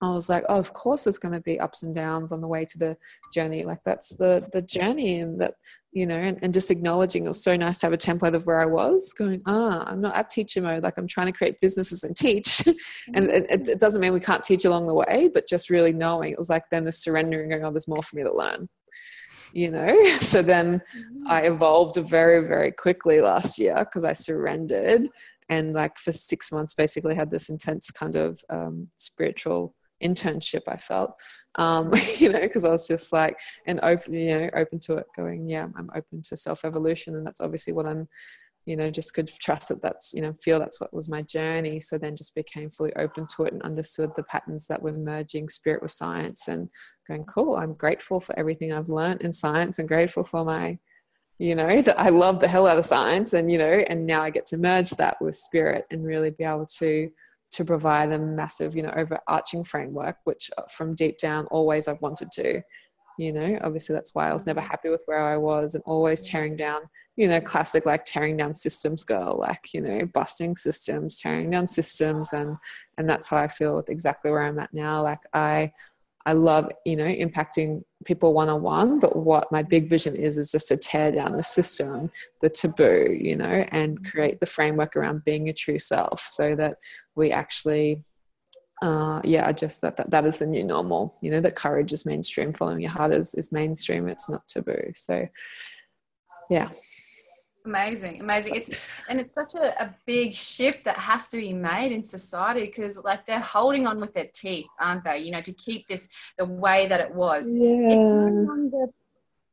[0.02, 2.48] I was like, oh, of course there's going to be ups and downs on the
[2.48, 2.96] way to the
[3.32, 3.64] journey.
[3.64, 5.54] Like that's the the journey, and that
[5.92, 8.44] you know, and, and just acknowledging it was so nice to have a template of
[8.46, 9.14] where I was.
[9.14, 10.82] Going, ah, I'm not at teacher mode.
[10.82, 12.62] Like I'm trying to create businesses and teach,
[13.14, 16.32] and it, it, doesn't mean we can't teach along the way, but just really knowing
[16.32, 18.68] it was like then the surrendering, going, oh, there's more for me to learn.
[19.54, 21.26] You know, so then mm-hmm.
[21.26, 25.08] I evolved very, very quickly last year because I surrendered
[25.48, 30.76] and like for six months basically had this intense kind of um, spiritual internship i
[30.76, 31.14] felt.
[31.56, 35.06] Um, you know because i was just like and open you know open to it
[35.16, 38.08] going yeah i'm open to self-evolution and that's obviously what i'm
[38.66, 41.80] you know just could trust that that's you know feel that's what was my journey.
[41.80, 45.48] So then just became fully open to it and understood the patterns that were merging
[45.48, 46.68] spirit with science and
[47.08, 50.76] going cool i'm grateful for everything i've learned in science and grateful for my
[51.38, 54.22] you know that i love the hell out of science and you know and now
[54.22, 57.08] i get to merge that with spirit and really be able to
[57.52, 62.00] to provide a massive you know overarching framework which uh, from deep down always i've
[62.00, 62.60] wanted to
[63.18, 66.28] you know obviously that's why i was never happy with where i was and always
[66.28, 66.80] tearing down
[67.16, 71.66] you know classic like tearing down systems girl like you know busting systems tearing down
[71.66, 72.56] systems and
[72.98, 75.70] and that's how i feel with exactly where i'm at now like i
[76.26, 78.98] I love, you know, impacting people one on one.
[78.98, 82.10] But what my big vision is, is just to tear down the system,
[82.42, 86.78] the taboo, you know, and create the framework around being your true self so that
[87.16, 88.04] we actually,
[88.82, 92.06] uh, yeah, just that, that that is the new normal, you know, that courage is
[92.06, 94.92] mainstream, following your heart is, is mainstream, it's not taboo.
[94.94, 95.26] So,
[96.50, 96.70] yeah.
[97.64, 98.20] Amazing.
[98.20, 98.54] Amazing.
[98.54, 102.64] It's and it's such a, a big shift that has to be made in society
[102.64, 105.18] because like they're holding on with their teeth aren't they?
[105.18, 106.08] You know to keep this
[106.38, 107.56] the way that it was.
[107.56, 107.88] Yeah.
[107.90, 108.86] it's no longer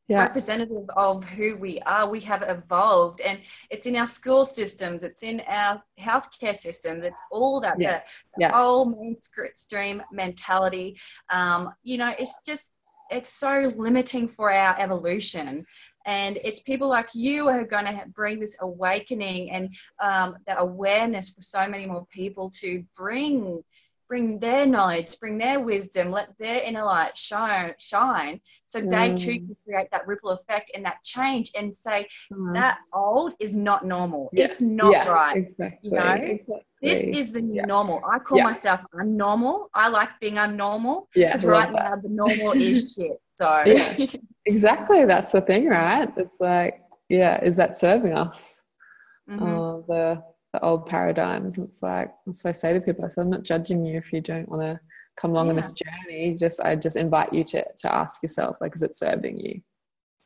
[0.07, 0.19] yeah.
[0.19, 3.39] representative of who we are we have evolved and
[3.69, 8.03] it's in our school systems it's in our healthcare systems it's all that yes.
[8.35, 8.53] the, yes.
[8.53, 10.99] whole mainstream mentality
[11.29, 12.75] um, you know it's just
[13.09, 15.63] it's so limiting for our evolution
[16.05, 20.57] And it's people like you who are going to bring this awakening and um, that
[20.59, 23.63] awareness for so many more people to bring
[24.13, 28.91] bring their knowledge, bring their wisdom, let their inner light shine, shine, so mm.
[28.91, 29.47] they too mm.
[29.47, 32.53] can create that ripple effect and that change, and say mm.
[32.53, 34.29] that old is not normal.
[34.31, 34.45] Yeah.
[34.45, 35.37] It's not yeah, right.
[35.37, 35.79] Exactly.
[35.81, 36.65] You know, exactly.
[36.79, 37.65] this is the new yeah.
[37.65, 38.03] normal.
[38.07, 39.69] I call myself unnormal.
[39.73, 41.89] I like being unnormal because right that.
[41.89, 43.19] now the normal is shit.
[43.31, 43.63] So
[44.45, 46.07] exactly, that's the thing, right?
[46.17, 48.61] It's like, yeah, is that serving us?
[49.27, 49.43] Mm-hmm.
[49.43, 50.23] Uh, the
[50.53, 51.57] the old paradigms.
[51.57, 53.03] It's like that's what I say to people.
[53.03, 54.79] I said, I'm not judging you if you don't want to
[55.17, 55.51] come along yeah.
[55.51, 56.35] on this journey.
[56.35, 59.61] Just I just invite you to to ask yourself, like, is it serving you?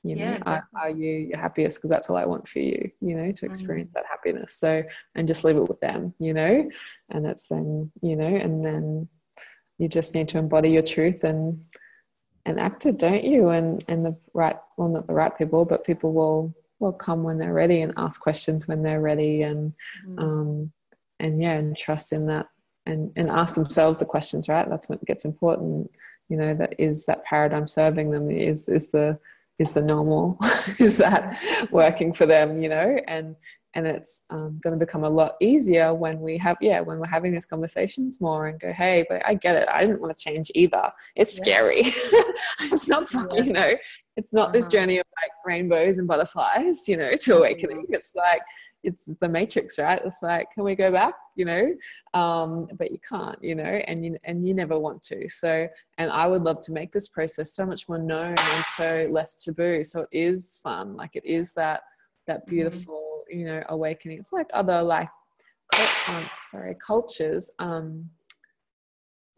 [0.04, 1.80] You know, yeah, are, are, you your happiest?
[1.80, 2.92] Because that's all I want for you.
[3.02, 3.94] You know, to experience mm.
[3.94, 4.56] that happiness.
[4.56, 4.84] So
[5.16, 6.14] and just leave it with them.
[6.20, 6.70] You know,
[7.10, 9.08] and it's then you know, and then
[9.78, 11.64] you just need to embody your truth and
[12.46, 13.50] and act it, don't you?
[13.50, 17.38] And and the right, well, not the right people, but people will will come when
[17.38, 19.74] they're ready and ask questions when they're ready and
[20.08, 20.20] mm.
[20.20, 20.72] um,
[21.20, 22.48] and yeah and trust in that
[22.86, 25.90] and and ask themselves the questions right that's when it gets important
[26.30, 29.18] you know that is that paradigm serving them is is the
[29.60, 30.38] is the normal
[30.80, 31.40] is that
[31.72, 33.36] working for them you know and
[33.74, 37.08] and it's um, going to become a lot easier when we have yeah when we're
[37.08, 39.68] having these conversations more and go hey but i get it.
[39.70, 40.92] I didn't want to change either.
[41.16, 41.44] It's yeah.
[41.44, 41.84] scary.
[42.62, 43.44] It's not fun yeah.
[43.44, 43.74] you know?
[44.16, 44.52] It's not uh-huh.
[44.52, 47.86] this journey of like rainbows and butterflies you know to awakening.
[47.90, 48.42] It's like
[48.84, 50.02] it's the matrix right?
[50.06, 51.16] It's like can we go back?
[51.36, 51.76] You know?
[52.14, 53.64] Um, but you can't you know?
[53.64, 55.28] And you and you never want to.
[55.30, 59.08] So and i would love to make this process so much more known and so
[59.12, 59.84] less taboo.
[59.84, 60.96] So it is fun.
[60.96, 61.82] Like it is that
[62.28, 62.56] that mm-hmm.
[63.30, 64.20] You know awakening.
[64.20, 65.10] It's like other like
[66.10, 68.10] um, sorry cultures um,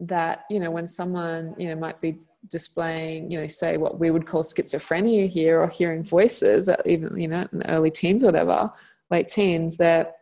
[0.00, 2.18] that you know when someone you know might be
[2.48, 7.28] displaying you know say what we would call schizophrenia here or hearing voices even you
[7.28, 8.72] know in the early teens or whatever
[9.10, 10.19] late teens that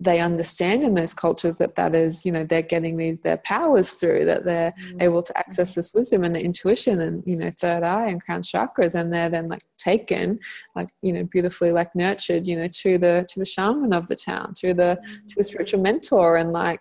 [0.00, 3.90] they understand in those cultures that that is you know they're getting these their powers
[3.92, 5.02] through that they're mm-hmm.
[5.02, 8.42] able to access this wisdom and the intuition and you know third eye and crown
[8.42, 10.38] chakras and they're then like taken
[10.74, 14.16] like you know beautifully like nurtured you know to the to the shaman of the
[14.16, 15.26] town to the mm-hmm.
[15.26, 16.80] to the spiritual mentor and like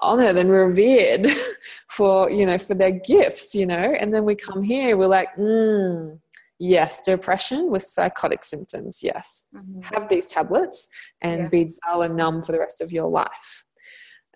[0.00, 1.26] honored and revered
[1.88, 5.34] for you know for their gifts you know and then we come here we're like
[5.36, 6.18] mm,
[6.62, 9.80] yes depression with psychotic symptoms yes mm-hmm.
[9.80, 10.86] have these tablets
[11.20, 11.50] and yes.
[11.50, 13.64] be dull and numb for the rest of your life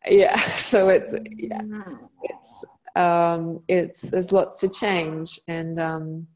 [0.08, 2.04] yeah so it's yeah mm-hmm.
[2.24, 2.64] it's
[2.96, 6.26] um it's there's lots to change and um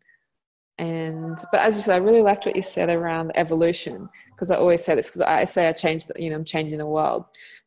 [0.78, 4.56] and but as you said i really liked what you said around evolution because i
[4.56, 7.24] always say this because i say i change the, you know i'm changing the world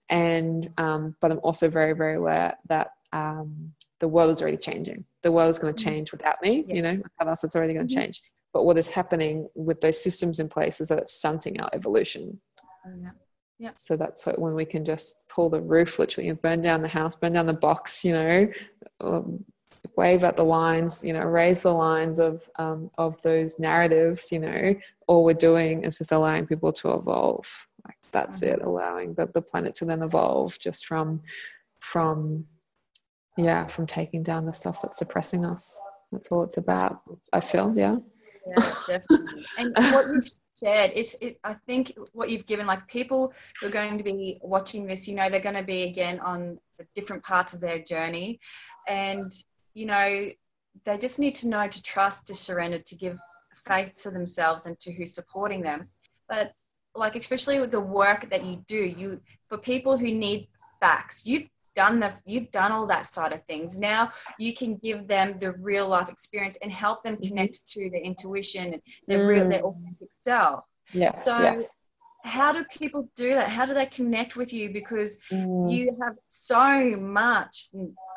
[0.07, 5.05] and um but i'm also very very aware that um the world is already changing.
[5.21, 5.89] The world is going to mm-hmm.
[5.89, 6.75] change without me, yes.
[6.75, 8.03] you know, without us, it's already going to mm-hmm.
[8.03, 8.21] change.
[8.51, 12.41] But what is happening with those systems in place is that it's stunting our evolution.
[13.01, 13.11] Yeah.
[13.59, 13.71] Yeah.
[13.77, 16.89] So that's what, when we can just pull the roof, literally, know, burn down the
[16.89, 18.51] house, burn down the box, you know,
[18.99, 19.45] um,
[19.95, 24.33] wave at the lines, you know, raise the lines of um, of those narratives.
[24.33, 24.75] You know,
[25.07, 27.47] all we're doing is just allowing people to evolve.
[27.85, 28.55] Like that's mm-hmm.
[28.55, 31.21] it, allowing the, the planet to then evolve just from
[31.79, 32.47] from
[33.37, 35.81] yeah from taking down the stuff that's suppressing us.
[36.11, 37.97] That's all it's about i feel yeah.
[38.47, 39.45] Yeah definitely.
[39.57, 43.71] And what you've shared is it, i think what you've given like people who are
[43.71, 46.59] going to be watching this you know they're going to be again on
[46.93, 48.39] different parts of their journey.
[48.87, 49.31] And
[49.73, 50.29] you know
[50.85, 53.19] they just need to know to trust to surrender to give
[53.55, 55.87] faith to themselves and to who's supporting them.
[56.27, 56.53] But
[56.95, 59.19] like especially with the work that you do you
[59.49, 60.47] for people who need
[60.79, 65.07] facts you've done the you've done all that side of things now you can give
[65.07, 67.29] them the real life experience and help them mm-hmm.
[67.29, 69.27] connect to their intuition and their mm.
[69.27, 70.63] real their authentic self
[70.93, 71.69] yes so yes.
[72.23, 75.71] how do people do that how do they connect with you because mm.
[75.71, 77.69] you have so much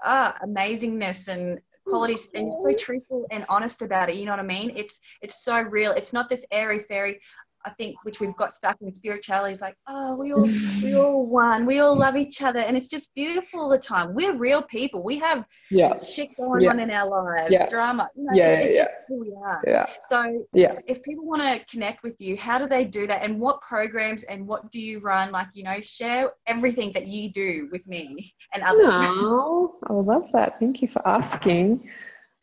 [0.05, 4.41] uh, amazingness and qualities and you're so truthful and honest about it you know what
[4.41, 7.21] i mean it's it's so real it's not this airy fairy
[7.67, 10.49] I think which we've got stuck in spirituality is like, oh, we all
[10.83, 14.15] we all one, we all love each other, and it's just beautiful all the time.
[14.15, 15.03] We're real people.
[15.03, 15.99] We have yeah.
[15.99, 16.71] shit going yeah.
[16.71, 17.67] on in our lives, yeah.
[17.67, 18.09] drama.
[18.15, 19.63] You know, yeah, it's yeah, just who we are.
[19.67, 19.87] Yeah.
[20.07, 20.79] So yeah.
[20.87, 23.23] if people want to connect with you, how do they do that?
[23.23, 25.33] And what programs and what do you run?
[25.33, 28.87] Like, you know, share everything that you do with me and others.
[28.89, 30.61] Oh, I love that.
[30.61, 31.89] Thank you for asking.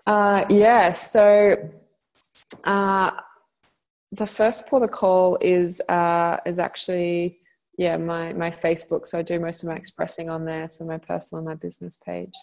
[0.05, 1.55] Uh, yeah, so
[2.65, 3.11] uh,
[4.13, 7.39] the first protocol is uh, is actually
[7.77, 9.07] yeah my my Facebook.
[9.07, 10.69] So I do most of my expressing on there.
[10.69, 12.35] So my personal and my business page.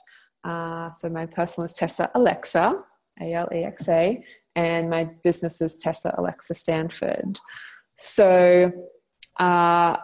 [0.43, 2.83] Uh, so my personal is Tessa Alexa,
[3.21, 4.25] A L E X A,
[4.57, 7.39] and my business is Tessa Alexa Stanford.
[7.97, 8.73] So,
[9.39, 9.97] uh,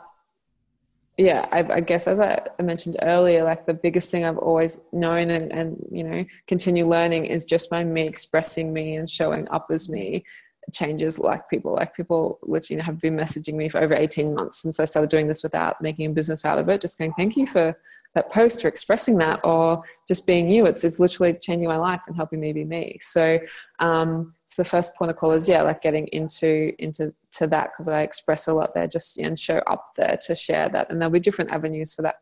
[1.17, 5.31] yeah, I, I, guess as I mentioned earlier, like the biggest thing I've always known
[5.31, 9.69] and, and you know continue learning is just by me expressing me and showing up
[9.71, 10.25] as me
[10.73, 14.35] changes like people like people which you know have been messaging me for over 18
[14.35, 17.13] months since i started doing this without making a business out of it just going
[17.15, 17.77] thank you for
[18.17, 20.65] that post or expressing that or just being you.
[20.65, 22.99] It's, it's literally changing my life and helping me be me.
[23.01, 23.39] So
[23.79, 27.73] um so the first point of call is yeah like getting into into to that
[27.73, 30.91] because i express a lot there just and show up there to share that.
[30.91, 32.17] And there'll be different avenues for that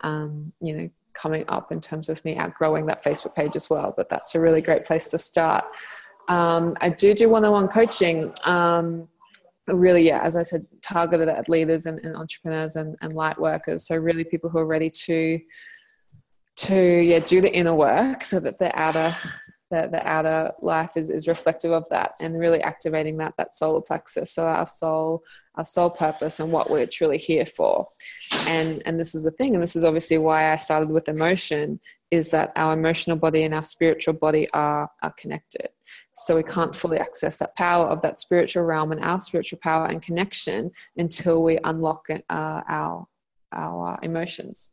[0.00, 3.92] um you know coming up in terms of me outgrowing that facebook page as well.
[3.94, 5.64] But that's a really great place to start
[6.28, 8.32] um, I do do one-on-one coaching.
[8.44, 9.08] Um,
[9.68, 13.86] really, yeah, as I said, targeted at leaders and, and entrepreneurs and, and, light workers.
[13.86, 15.40] So really, people who are ready to
[16.56, 19.14] to yeah do the inner work so that the outer
[19.70, 23.80] the, the outer life is, is reflective of that and really activating that that solar
[23.80, 25.24] plexus so our soul
[25.56, 27.88] our soul purpose and what we're truly here for
[28.46, 31.80] and and this is the thing and this is obviously why i started with emotion
[32.14, 35.68] is that our emotional body and our spiritual body are are connected
[36.14, 39.86] so we can't fully access that power of that spiritual realm and our spiritual power
[39.86, 42.22] and connection until we unlock uh,
[42.68, 43.06] our
[43.52, 44.70] our emotions.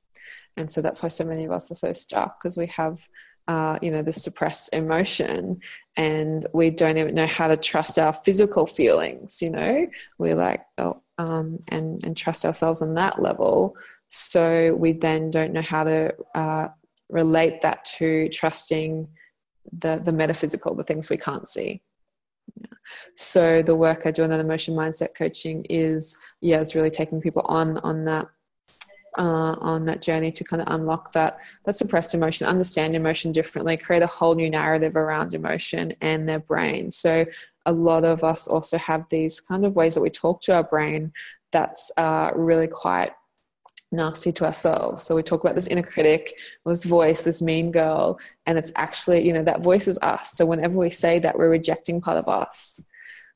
[0.57, 3.07] And so that's why so many of us are so stuck because we have
[3.47, 5.59] uh, you know, this suppressed emotion
[5.97, 9.87] and we don't even know how to trust our physical feelings, you know,
[10.19, 13.75] we're like, oh, um, and, and trust ourselves on that level.
[14.09, 16.67] So we then don't know how to uh,
[17.11, 19.07] relate that to trusting
[19.71, 21.81] the the metaphysical, the things we can't see.
[22.59, 22.67] Yeah.
[23.17, 27.21] So the work I do in that emotion mindset coaching is yeah, it's really taking
[27.21, 28.27] people on on that
[29.17, 33.77] uh, on that journey to kind of unlock that that suppressed emotion, understand emotion differently,
[33.77, 36.89] create a whole new narrative around emotion and their brain.
[36.91, 37.25] So
[37.65, 40.63] a lot of us also have these kind of ways that we talk to our
[40.63, 41.11] brain
[41.51, 43.11] that's uh, really quite
[43.91, 45.03] nasty to ourselves.
[45.03, 46.33] So we talk about this inner critic,
[46.65, 50.31] this voice, this mean girl, and it's actually, you know, that voice is us.
[50.33, 52.83] So whenever we say that, we're rejecting part of us.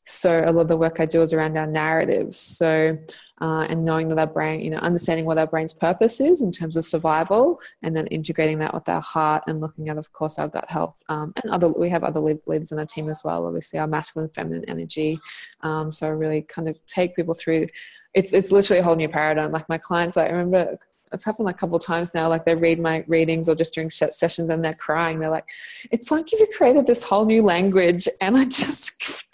[0.05, 2.39] So a lot of the work I do is around our narratives.
[2.39, 2.97] So
[3.41, 6.51] uh, and knowing that our brain, you know, understanding what our brain's purpose is in
[6.51, 10.39] terms of survival, and then integrating that with our heart and looking at, of course,
[10.39, 11.03] our gut health.
[11.09, 13.45] Um, and other, we have other leaders in our team as well.
[13.45, 15.19] Obviously, our masculine, feminine energy.
[15.61, 17.67] Um, so really kind of take people through
[18.15, 19.51] it's it's literally a whole new paradigm.
[19.51, 20.77] Like my clients, like, I remember
[21.11, 22.27] it's happened like a couple of times now.
[22.27, 25.19] Like they read my readings or just during sessions and they're crying.
[25.19, 25.47] They're like,
[25.91, 29.25] "It's like you've created this whole new language," and I just,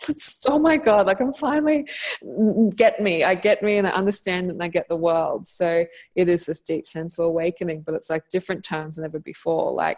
[0.47, 1.05] oh my god!
[1.05, 1.87] Like I'm finally
[2.23, 3.23] mm, mm, get me.
[3.23, 5.45] I get me, and I understand, and I get the world.
[5.45, 9.19] So it is this deep sense of awakening, but it's like different terms than ever
[9.19, 9.71] before.
[9.71, 9.97] Like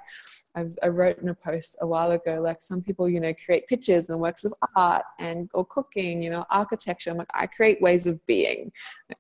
[0.56, 3.68] I've, i wrote in a post a while ago, like some people, you know, create
[3.68, 7.10] pictures and works of art and or cooking, you know, architecture.
[7.10, 8.72] I'm like, I create ways of being.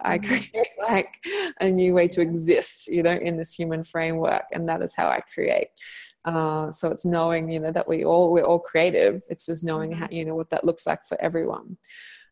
[0.01, 0.27] I mm.
[0.27, 1.23] create like
[1.59, 5.07] a new way to exist, you know, in this human framework, and that is how
[5.07, 5.69] I create.
[6.25, 9.23] Uh, so it's knowing, you know, that we all we're all creative.
[9.29, 10.15] It's just knowing how, mm-hmm.
[10.15, 11.77] you know, what that looks like for everyone.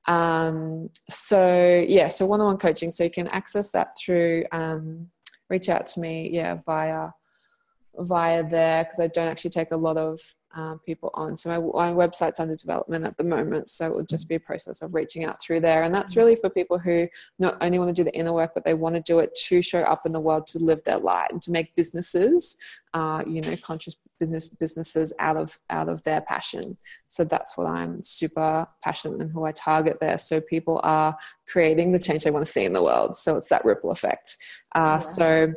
[0.07, 2.91] Um, so yeah, so one-on-one coaching.
[2.91, 4.45] So you can access that through.
[4.51, 5.07] Um,
[5.49, 7.09] reach out to me, yeah, via
[7.97, 10.19] via there because I don't actually take a lot of
[10.53, 11.35] um, people on.
[11.35, 13.69] So my, my, website's under development at the moment.
[13.69, 15.83] So it would just be a process of reaching out through there.
[15.83, 17.07] And that's really for people who
[17.39, 19.61] not only want to do the inner work, but they want to do it to
[19.61, 22.57] show up in the world, to live their light and to make businesses,
[22.93, 26.77] uh, you know, conscious business businesses out of out of their passion.
[27.07, 30.17] So that's what I'm super passionate and who I target there.
[30.17, 31.15] So people are
[31.47, 33.15] creating the change they want to see in the world.
[33.15, 34.37] So it's that ripple effect.
[34.75, 34.99] Uh, yeah.
[34.99, 35.53] So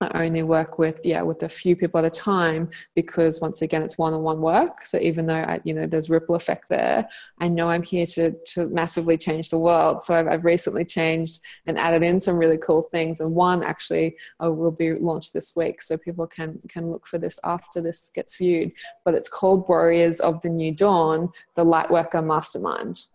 [0.00, 3.82] I only work with yeah with a few people at a time because once again
[3.82, 4.84] it's one-on-one work.
[4.84, 8.32] So even though I, you know there's ripple effect there, I know I'm here to
[8.32, 10.02] to massively change the world.
[10.02, 14.16] So I've, I've recently changed and added in some really cool things, and one actually
[14.42, 18.10] uh, will be launched this week, so people can can look for this after this
[18.14, 18.72] gets viewed.
[19.02, 23.06] But it's called Warriors of the New Dawn: The Lightworker Mastermind,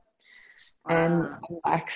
[0.90, 0.96] wow.
[0.96, 1.92] and I'm like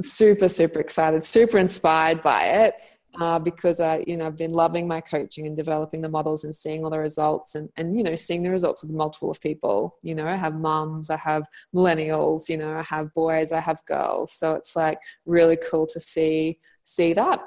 [0.00, 2.74] super super excited, super inspired by it
[3.20, 6.54] uh, because I, you know, I've been loving my coaching and developing the models and
[6.54, 9.96] seeing all the results and, and, you know, seeing the results with multiple of people.
[10.02, 11.44] You know, I have mums, I have
[11.74, 14.32] millennials, you know, I have boys, I have girls.
[14.32, 17.40] So it's like really cool to see, see that.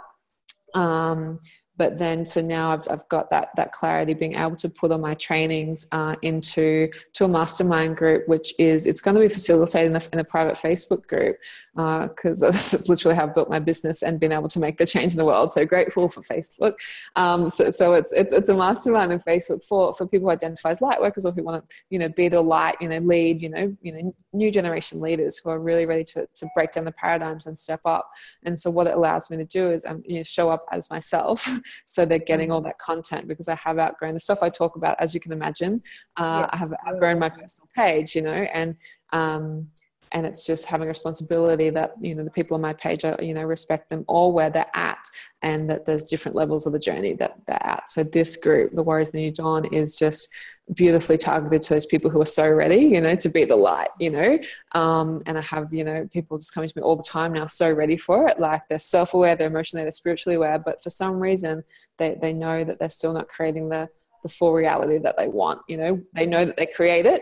[0.76, 1.40] Um,
[1.80, 4.98] but then so now I've, I've got that that clarity being able to put all
[5.00, 9.90] my trainings uh, into to a mastermind group which is it's going to be facilitated
[9.90, 11.38] in a, in private Facebook group
[11.74, 14.78] because uh, this is literally how I've built my business and been able to make
[14.78, 15.54] the change in the world.
[15.54, 16.74] So grateful for Facebook.
[17.16, 20.72] Um, so, so it's, it's it's a mastermind in Facebook for for people who identify
[20.72, 23.42] as light workers or who want to you know be the light you know lead
[23.42, 26.86] you know you know new generation leaders who are really ready to, to break down
[26.86, 28.12] the paradigms and step up.
[28.44, 30.90] And so what it allows me to do is um, you know, show up as
[30.90, 31.48] myself
[31.86, 35.00] so they're getting all that content because I have outgrown the stuff I talk about,
[35.00, 35.82] as you can imagine.
[36.18, 36.50] Uh, yes.
[36.54, 38.76] I have outgrown my personal page, you know, and
[39.12, 39.68] um,
[40.12, 43.16] and it's just having a responsibility that you know the people on my page are
[43.22, 45.04] you know respect them all where they're at
[45.42, 48.84] and that there's different levels of the journey that they're at so this group the
[48.84, 50.30] warriors of the new dawn is just
[50.74, 53.90] beautifully targeted to those people who are so ready, you know, to be the light,
[54.00, 54.38] you know.
[54.74, 57.48] Um, and I have, you know, people just coming to me all the time now,
[57.48, 58.40] so ready for it.
[58.40, 61.64] Like they're self aware, they're emotionally, they're spiritually aware, but for some reason
[61.98, 63.90] they, they know that they're still not creating the,
[64.24, 65.62] the full reality that they want.
[65.68, 67.22] You know, they know that they create it.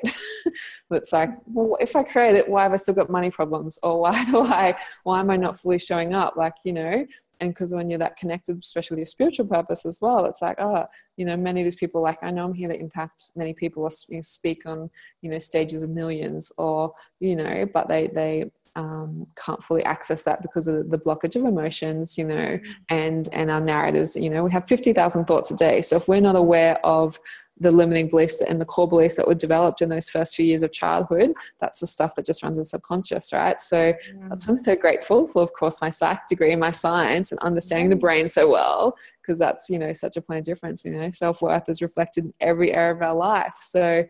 [0.89, 3.79] but it's like, well, if I create it, why have I still got money problems?
[3.83, 6.35] Or why do I, why am I not fully showing up?
[6.35, 7.05] Like, you know,
[7.39, 10.59] and because when you're that connected, especially with your spiritual purpose as well, it's like,
[10.59, 10.85] oh,
[11.17, 13.83] you know, many of these people, like, I know I'm here to impact many people
[13.83, 14.89] or speak on,
[15.21, 20.21] you know, stages of millions or, you know, but they, they, um, can't fully access
[20.23, 22.71] that because of the blockage of emotions, you know, mm-hmm.
[22.89, 24.15] and and our narratives.
[24.15, 25.81] You know, we have fifty thousand thoughts a day.
[25.81, 27.19] So if we're not aware of
[27.59, 30.61] the limiting beliefs and the core beliefs that were developed in those first few years
[30.61, 33.59] of childhood, that's the stuff that just runs in subconscious, right?
[33.59, 34.29] So mm.
[34.29, 37.39] that's why I'm so grateful for, of course, my psych degree and my science and
[37.39, 40.85] understanding the brain so well, because that's, you know, such a point of difference.
[40.85, 43.57] You know, self worth is reflected in every area of our life.
[43.59, 44.05] So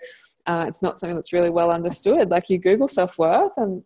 [0.46, 2.30] uh, it's not something that's really well understood.
[2.30, 3.82] Like you Google self worth and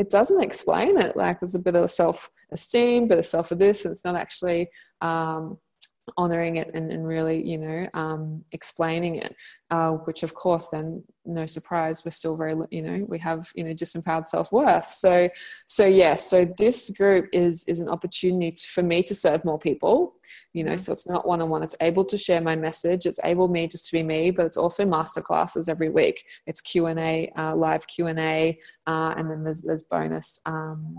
[0.00, 1.14] it doesn't explain it.
[1.14, 4.16] Like there's a bit of self esteem, bit of self of this, and it's not
[4.16, 4.70] actually
[5.02, 5.58] um,
[6.16, 9.34] honoring it and, and really, you know, um, explaining it.
[9.70, 13.62] Uh, which of course, then no surprise, we're still very, you know, we have, you
[13.62, 14.86] know, disempowered self worth.
[14.86, 15.28] So,
[15.66, 19.58] so yeah, so this group is is an opportunity to, for me to serve more
[19.58, 20.16] people
[20.52, 20.78] you know mm-hmm.
[20.78, 23.92] so it's not one-on-one it's able to share my message it's able me just to
[23.92, 29.14] be me but it's also master classes every week it's q&a uh, live q&a uh,
[29.16, 30.98] and then there's, there's bonus um,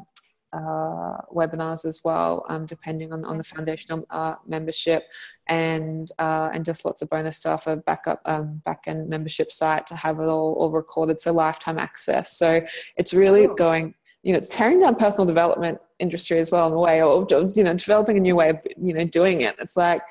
[0.54, 5.08] uh, webinars as well, um, depending on, on the foundational uh, membership,
[5.47, 9.95] and uh, and just lots of bonus stuff, a backup um, backend membership site to
[9.95, 12.38] have it all, all recorded, so lifetime access.
[12.38, 12.62] So
[12.97, 13.93] it's really going
[14.24, 17.26] you know it's tearing down personal development industry as well in a way or
[17.56, 19.56] you know developing a new way of you know doing it.
[19.60, 20.02] It's like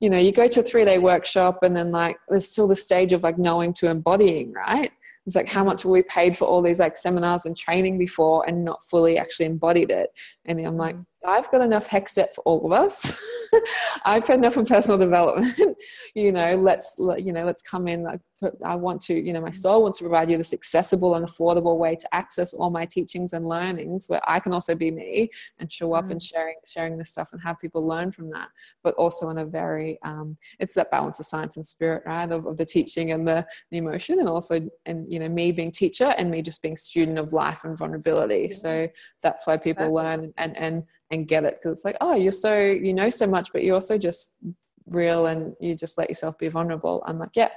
[0.00, 2.76] you know you go to a three day workshop and then like there's still the
[2.76, 4.92] stage of like knowing to embodying right
[5.28, 8.48] it's like how much were we paid for all these like seminars and training before
[8.48, 10.10] and not fully actually embodied it?
[10.46, 11.04] And then i'm like mm.
[11.26, 13.20] I've got enough HEXSTEP for all of us.
[14.04, 15.76] I've had enough of personal development.
[16.14, 18.02] you know, let's you know, let's come in.
[18.02, 18.20] Like,
[18.64, 21.76] I want to, you know, my soul wants to provide you this accessible and affordable
[21.76, 25.72] way to access all my teachings and learnings, where I can also be me and
[25.72, 26.12] show up mm.
[26.12, 28.48] and sharing sharing this stuff and have people learn from that.
[28.84, 32.46] But also in a very, um, it's that balance of science and spirit, right, of,
[32.46, 36.14] of the teaching and the, the emotion, and also, and you know, me being teacher
[36.16, 38.48] and me just being student of life and vulnerability.
[38.50, 38.56] Yeah.
[38.56, 38.88] So
[39.22, 42.58] that's why people learn and and and get it because it's like oh you're so
[42.58, 44.36] you know so much but you're also just
[44.86, 47.02] real and you just let yourself be vulnerable.
[47.06, 47.50] I'm like yeah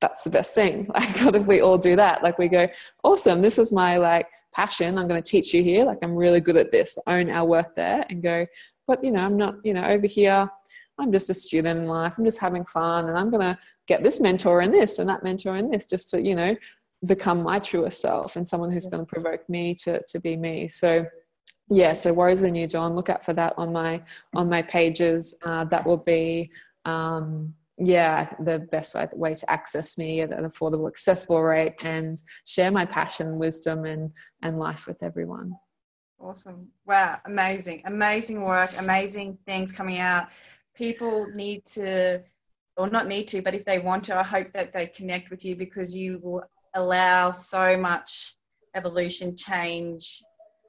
[0.00, 0.88] that's the best thing.
[0.94, 2.22] Like what if we all do that?
[2.22, 2.68] Like we go
[3.04, 4.98] awesome this is my like passion.
[4.98, 5.84] I'm going to teach you here.
[5.84, 6.98] Like i'm really good at this.
[7.06, 8.04] Own our worth there.
[8.10, 8.46] And go
[8.86, 10.50] but you know i'm not you know over here.
[11.00, 12.14] I'm just a student in life.
[12.18, 15.24] I'm just having fun and i'm going to get this mentor and this and that
[15.24, 16.54] mentor and this just to you know
[17.06, 20.68] become my truest self and someone who's going to provoke me to to be me.
[20.68, 21.06] So
[21.70, 22.94] yeah so warriors of the new dawn.
[22.94, 24.02] Look out for that on my
[24.34, 25.34] on my pages.
[25.44, 26.50] Uh, that will be
[26.84, 32.70] um, yeah the best way to access me at an affordable accessible rate and share
[32.70, 34.10] my passion wisdom and
[34.42, 35.52] and life with everyone.
[36.20, 36.68] Awesome.
[36.86, 40.28] Wow amazing amazing work amazing things coming out.
[40.74, 42.22] People need to
[42.76, 45.44] or not need to but if they want to i hope that they connect with
[45.44, 46.44] you because you will
[46.74, 48.36] allow so much
[48.74, 50.22] evolution change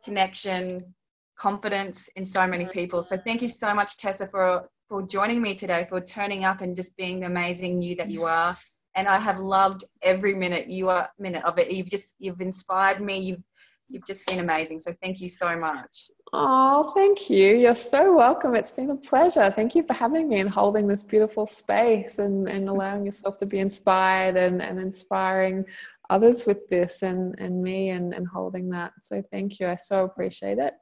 [0.03, 0.93] connection,
[1.37, 2.73] confidence in so many mm-hmm.
[2.73, 3.01] people.
[3.01, 6.75] So thank you so much, Tessa, for for joining me today, for turning up and
[6.75, 8.55] just being the amazing you that you are.
[8.95, 11.71] And I have loved every minute you are minute of it.
[11.71, 13.19] You've just you've inspired me.
[13.19, 13.43] You've
[13.87, 14.79] you've just been amazing.
[14.79, 16.11] So thank you so much.
[16.31, 17.55] Oh, thank you.
[17.55, 18.55] You're so welcome.
[18.55, 19.51] It's been a pleasure.
[19.55, 23.47] Thank you for having me and holding this beautiful space and, and allowing yourself to
[23.47, 25.65] be inspired and, and inspiring
[26.09, 28.93] others with this and, and me and, and holding that.
[29.01, 29.67] So thank you.
[29.67, 30.73] I so appreciate it.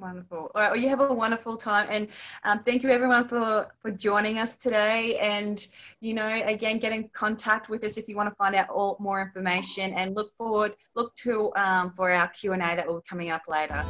[0.00, 0.50] Wonderful.
[0.54, 2.08] All right, well, you have a wonderful time, and
[2.44, 5.18] um, thank you everyone for for joining us today.
[5.18, 5.64] And
[6.00, 8.96] you know, again, get in contact with us if you want to find out all
[8.98, 9.92] more information.
[9.92, 13.30] And look forward, look to um, for our Q and A that will be coming
[13.30, 13.84] up later.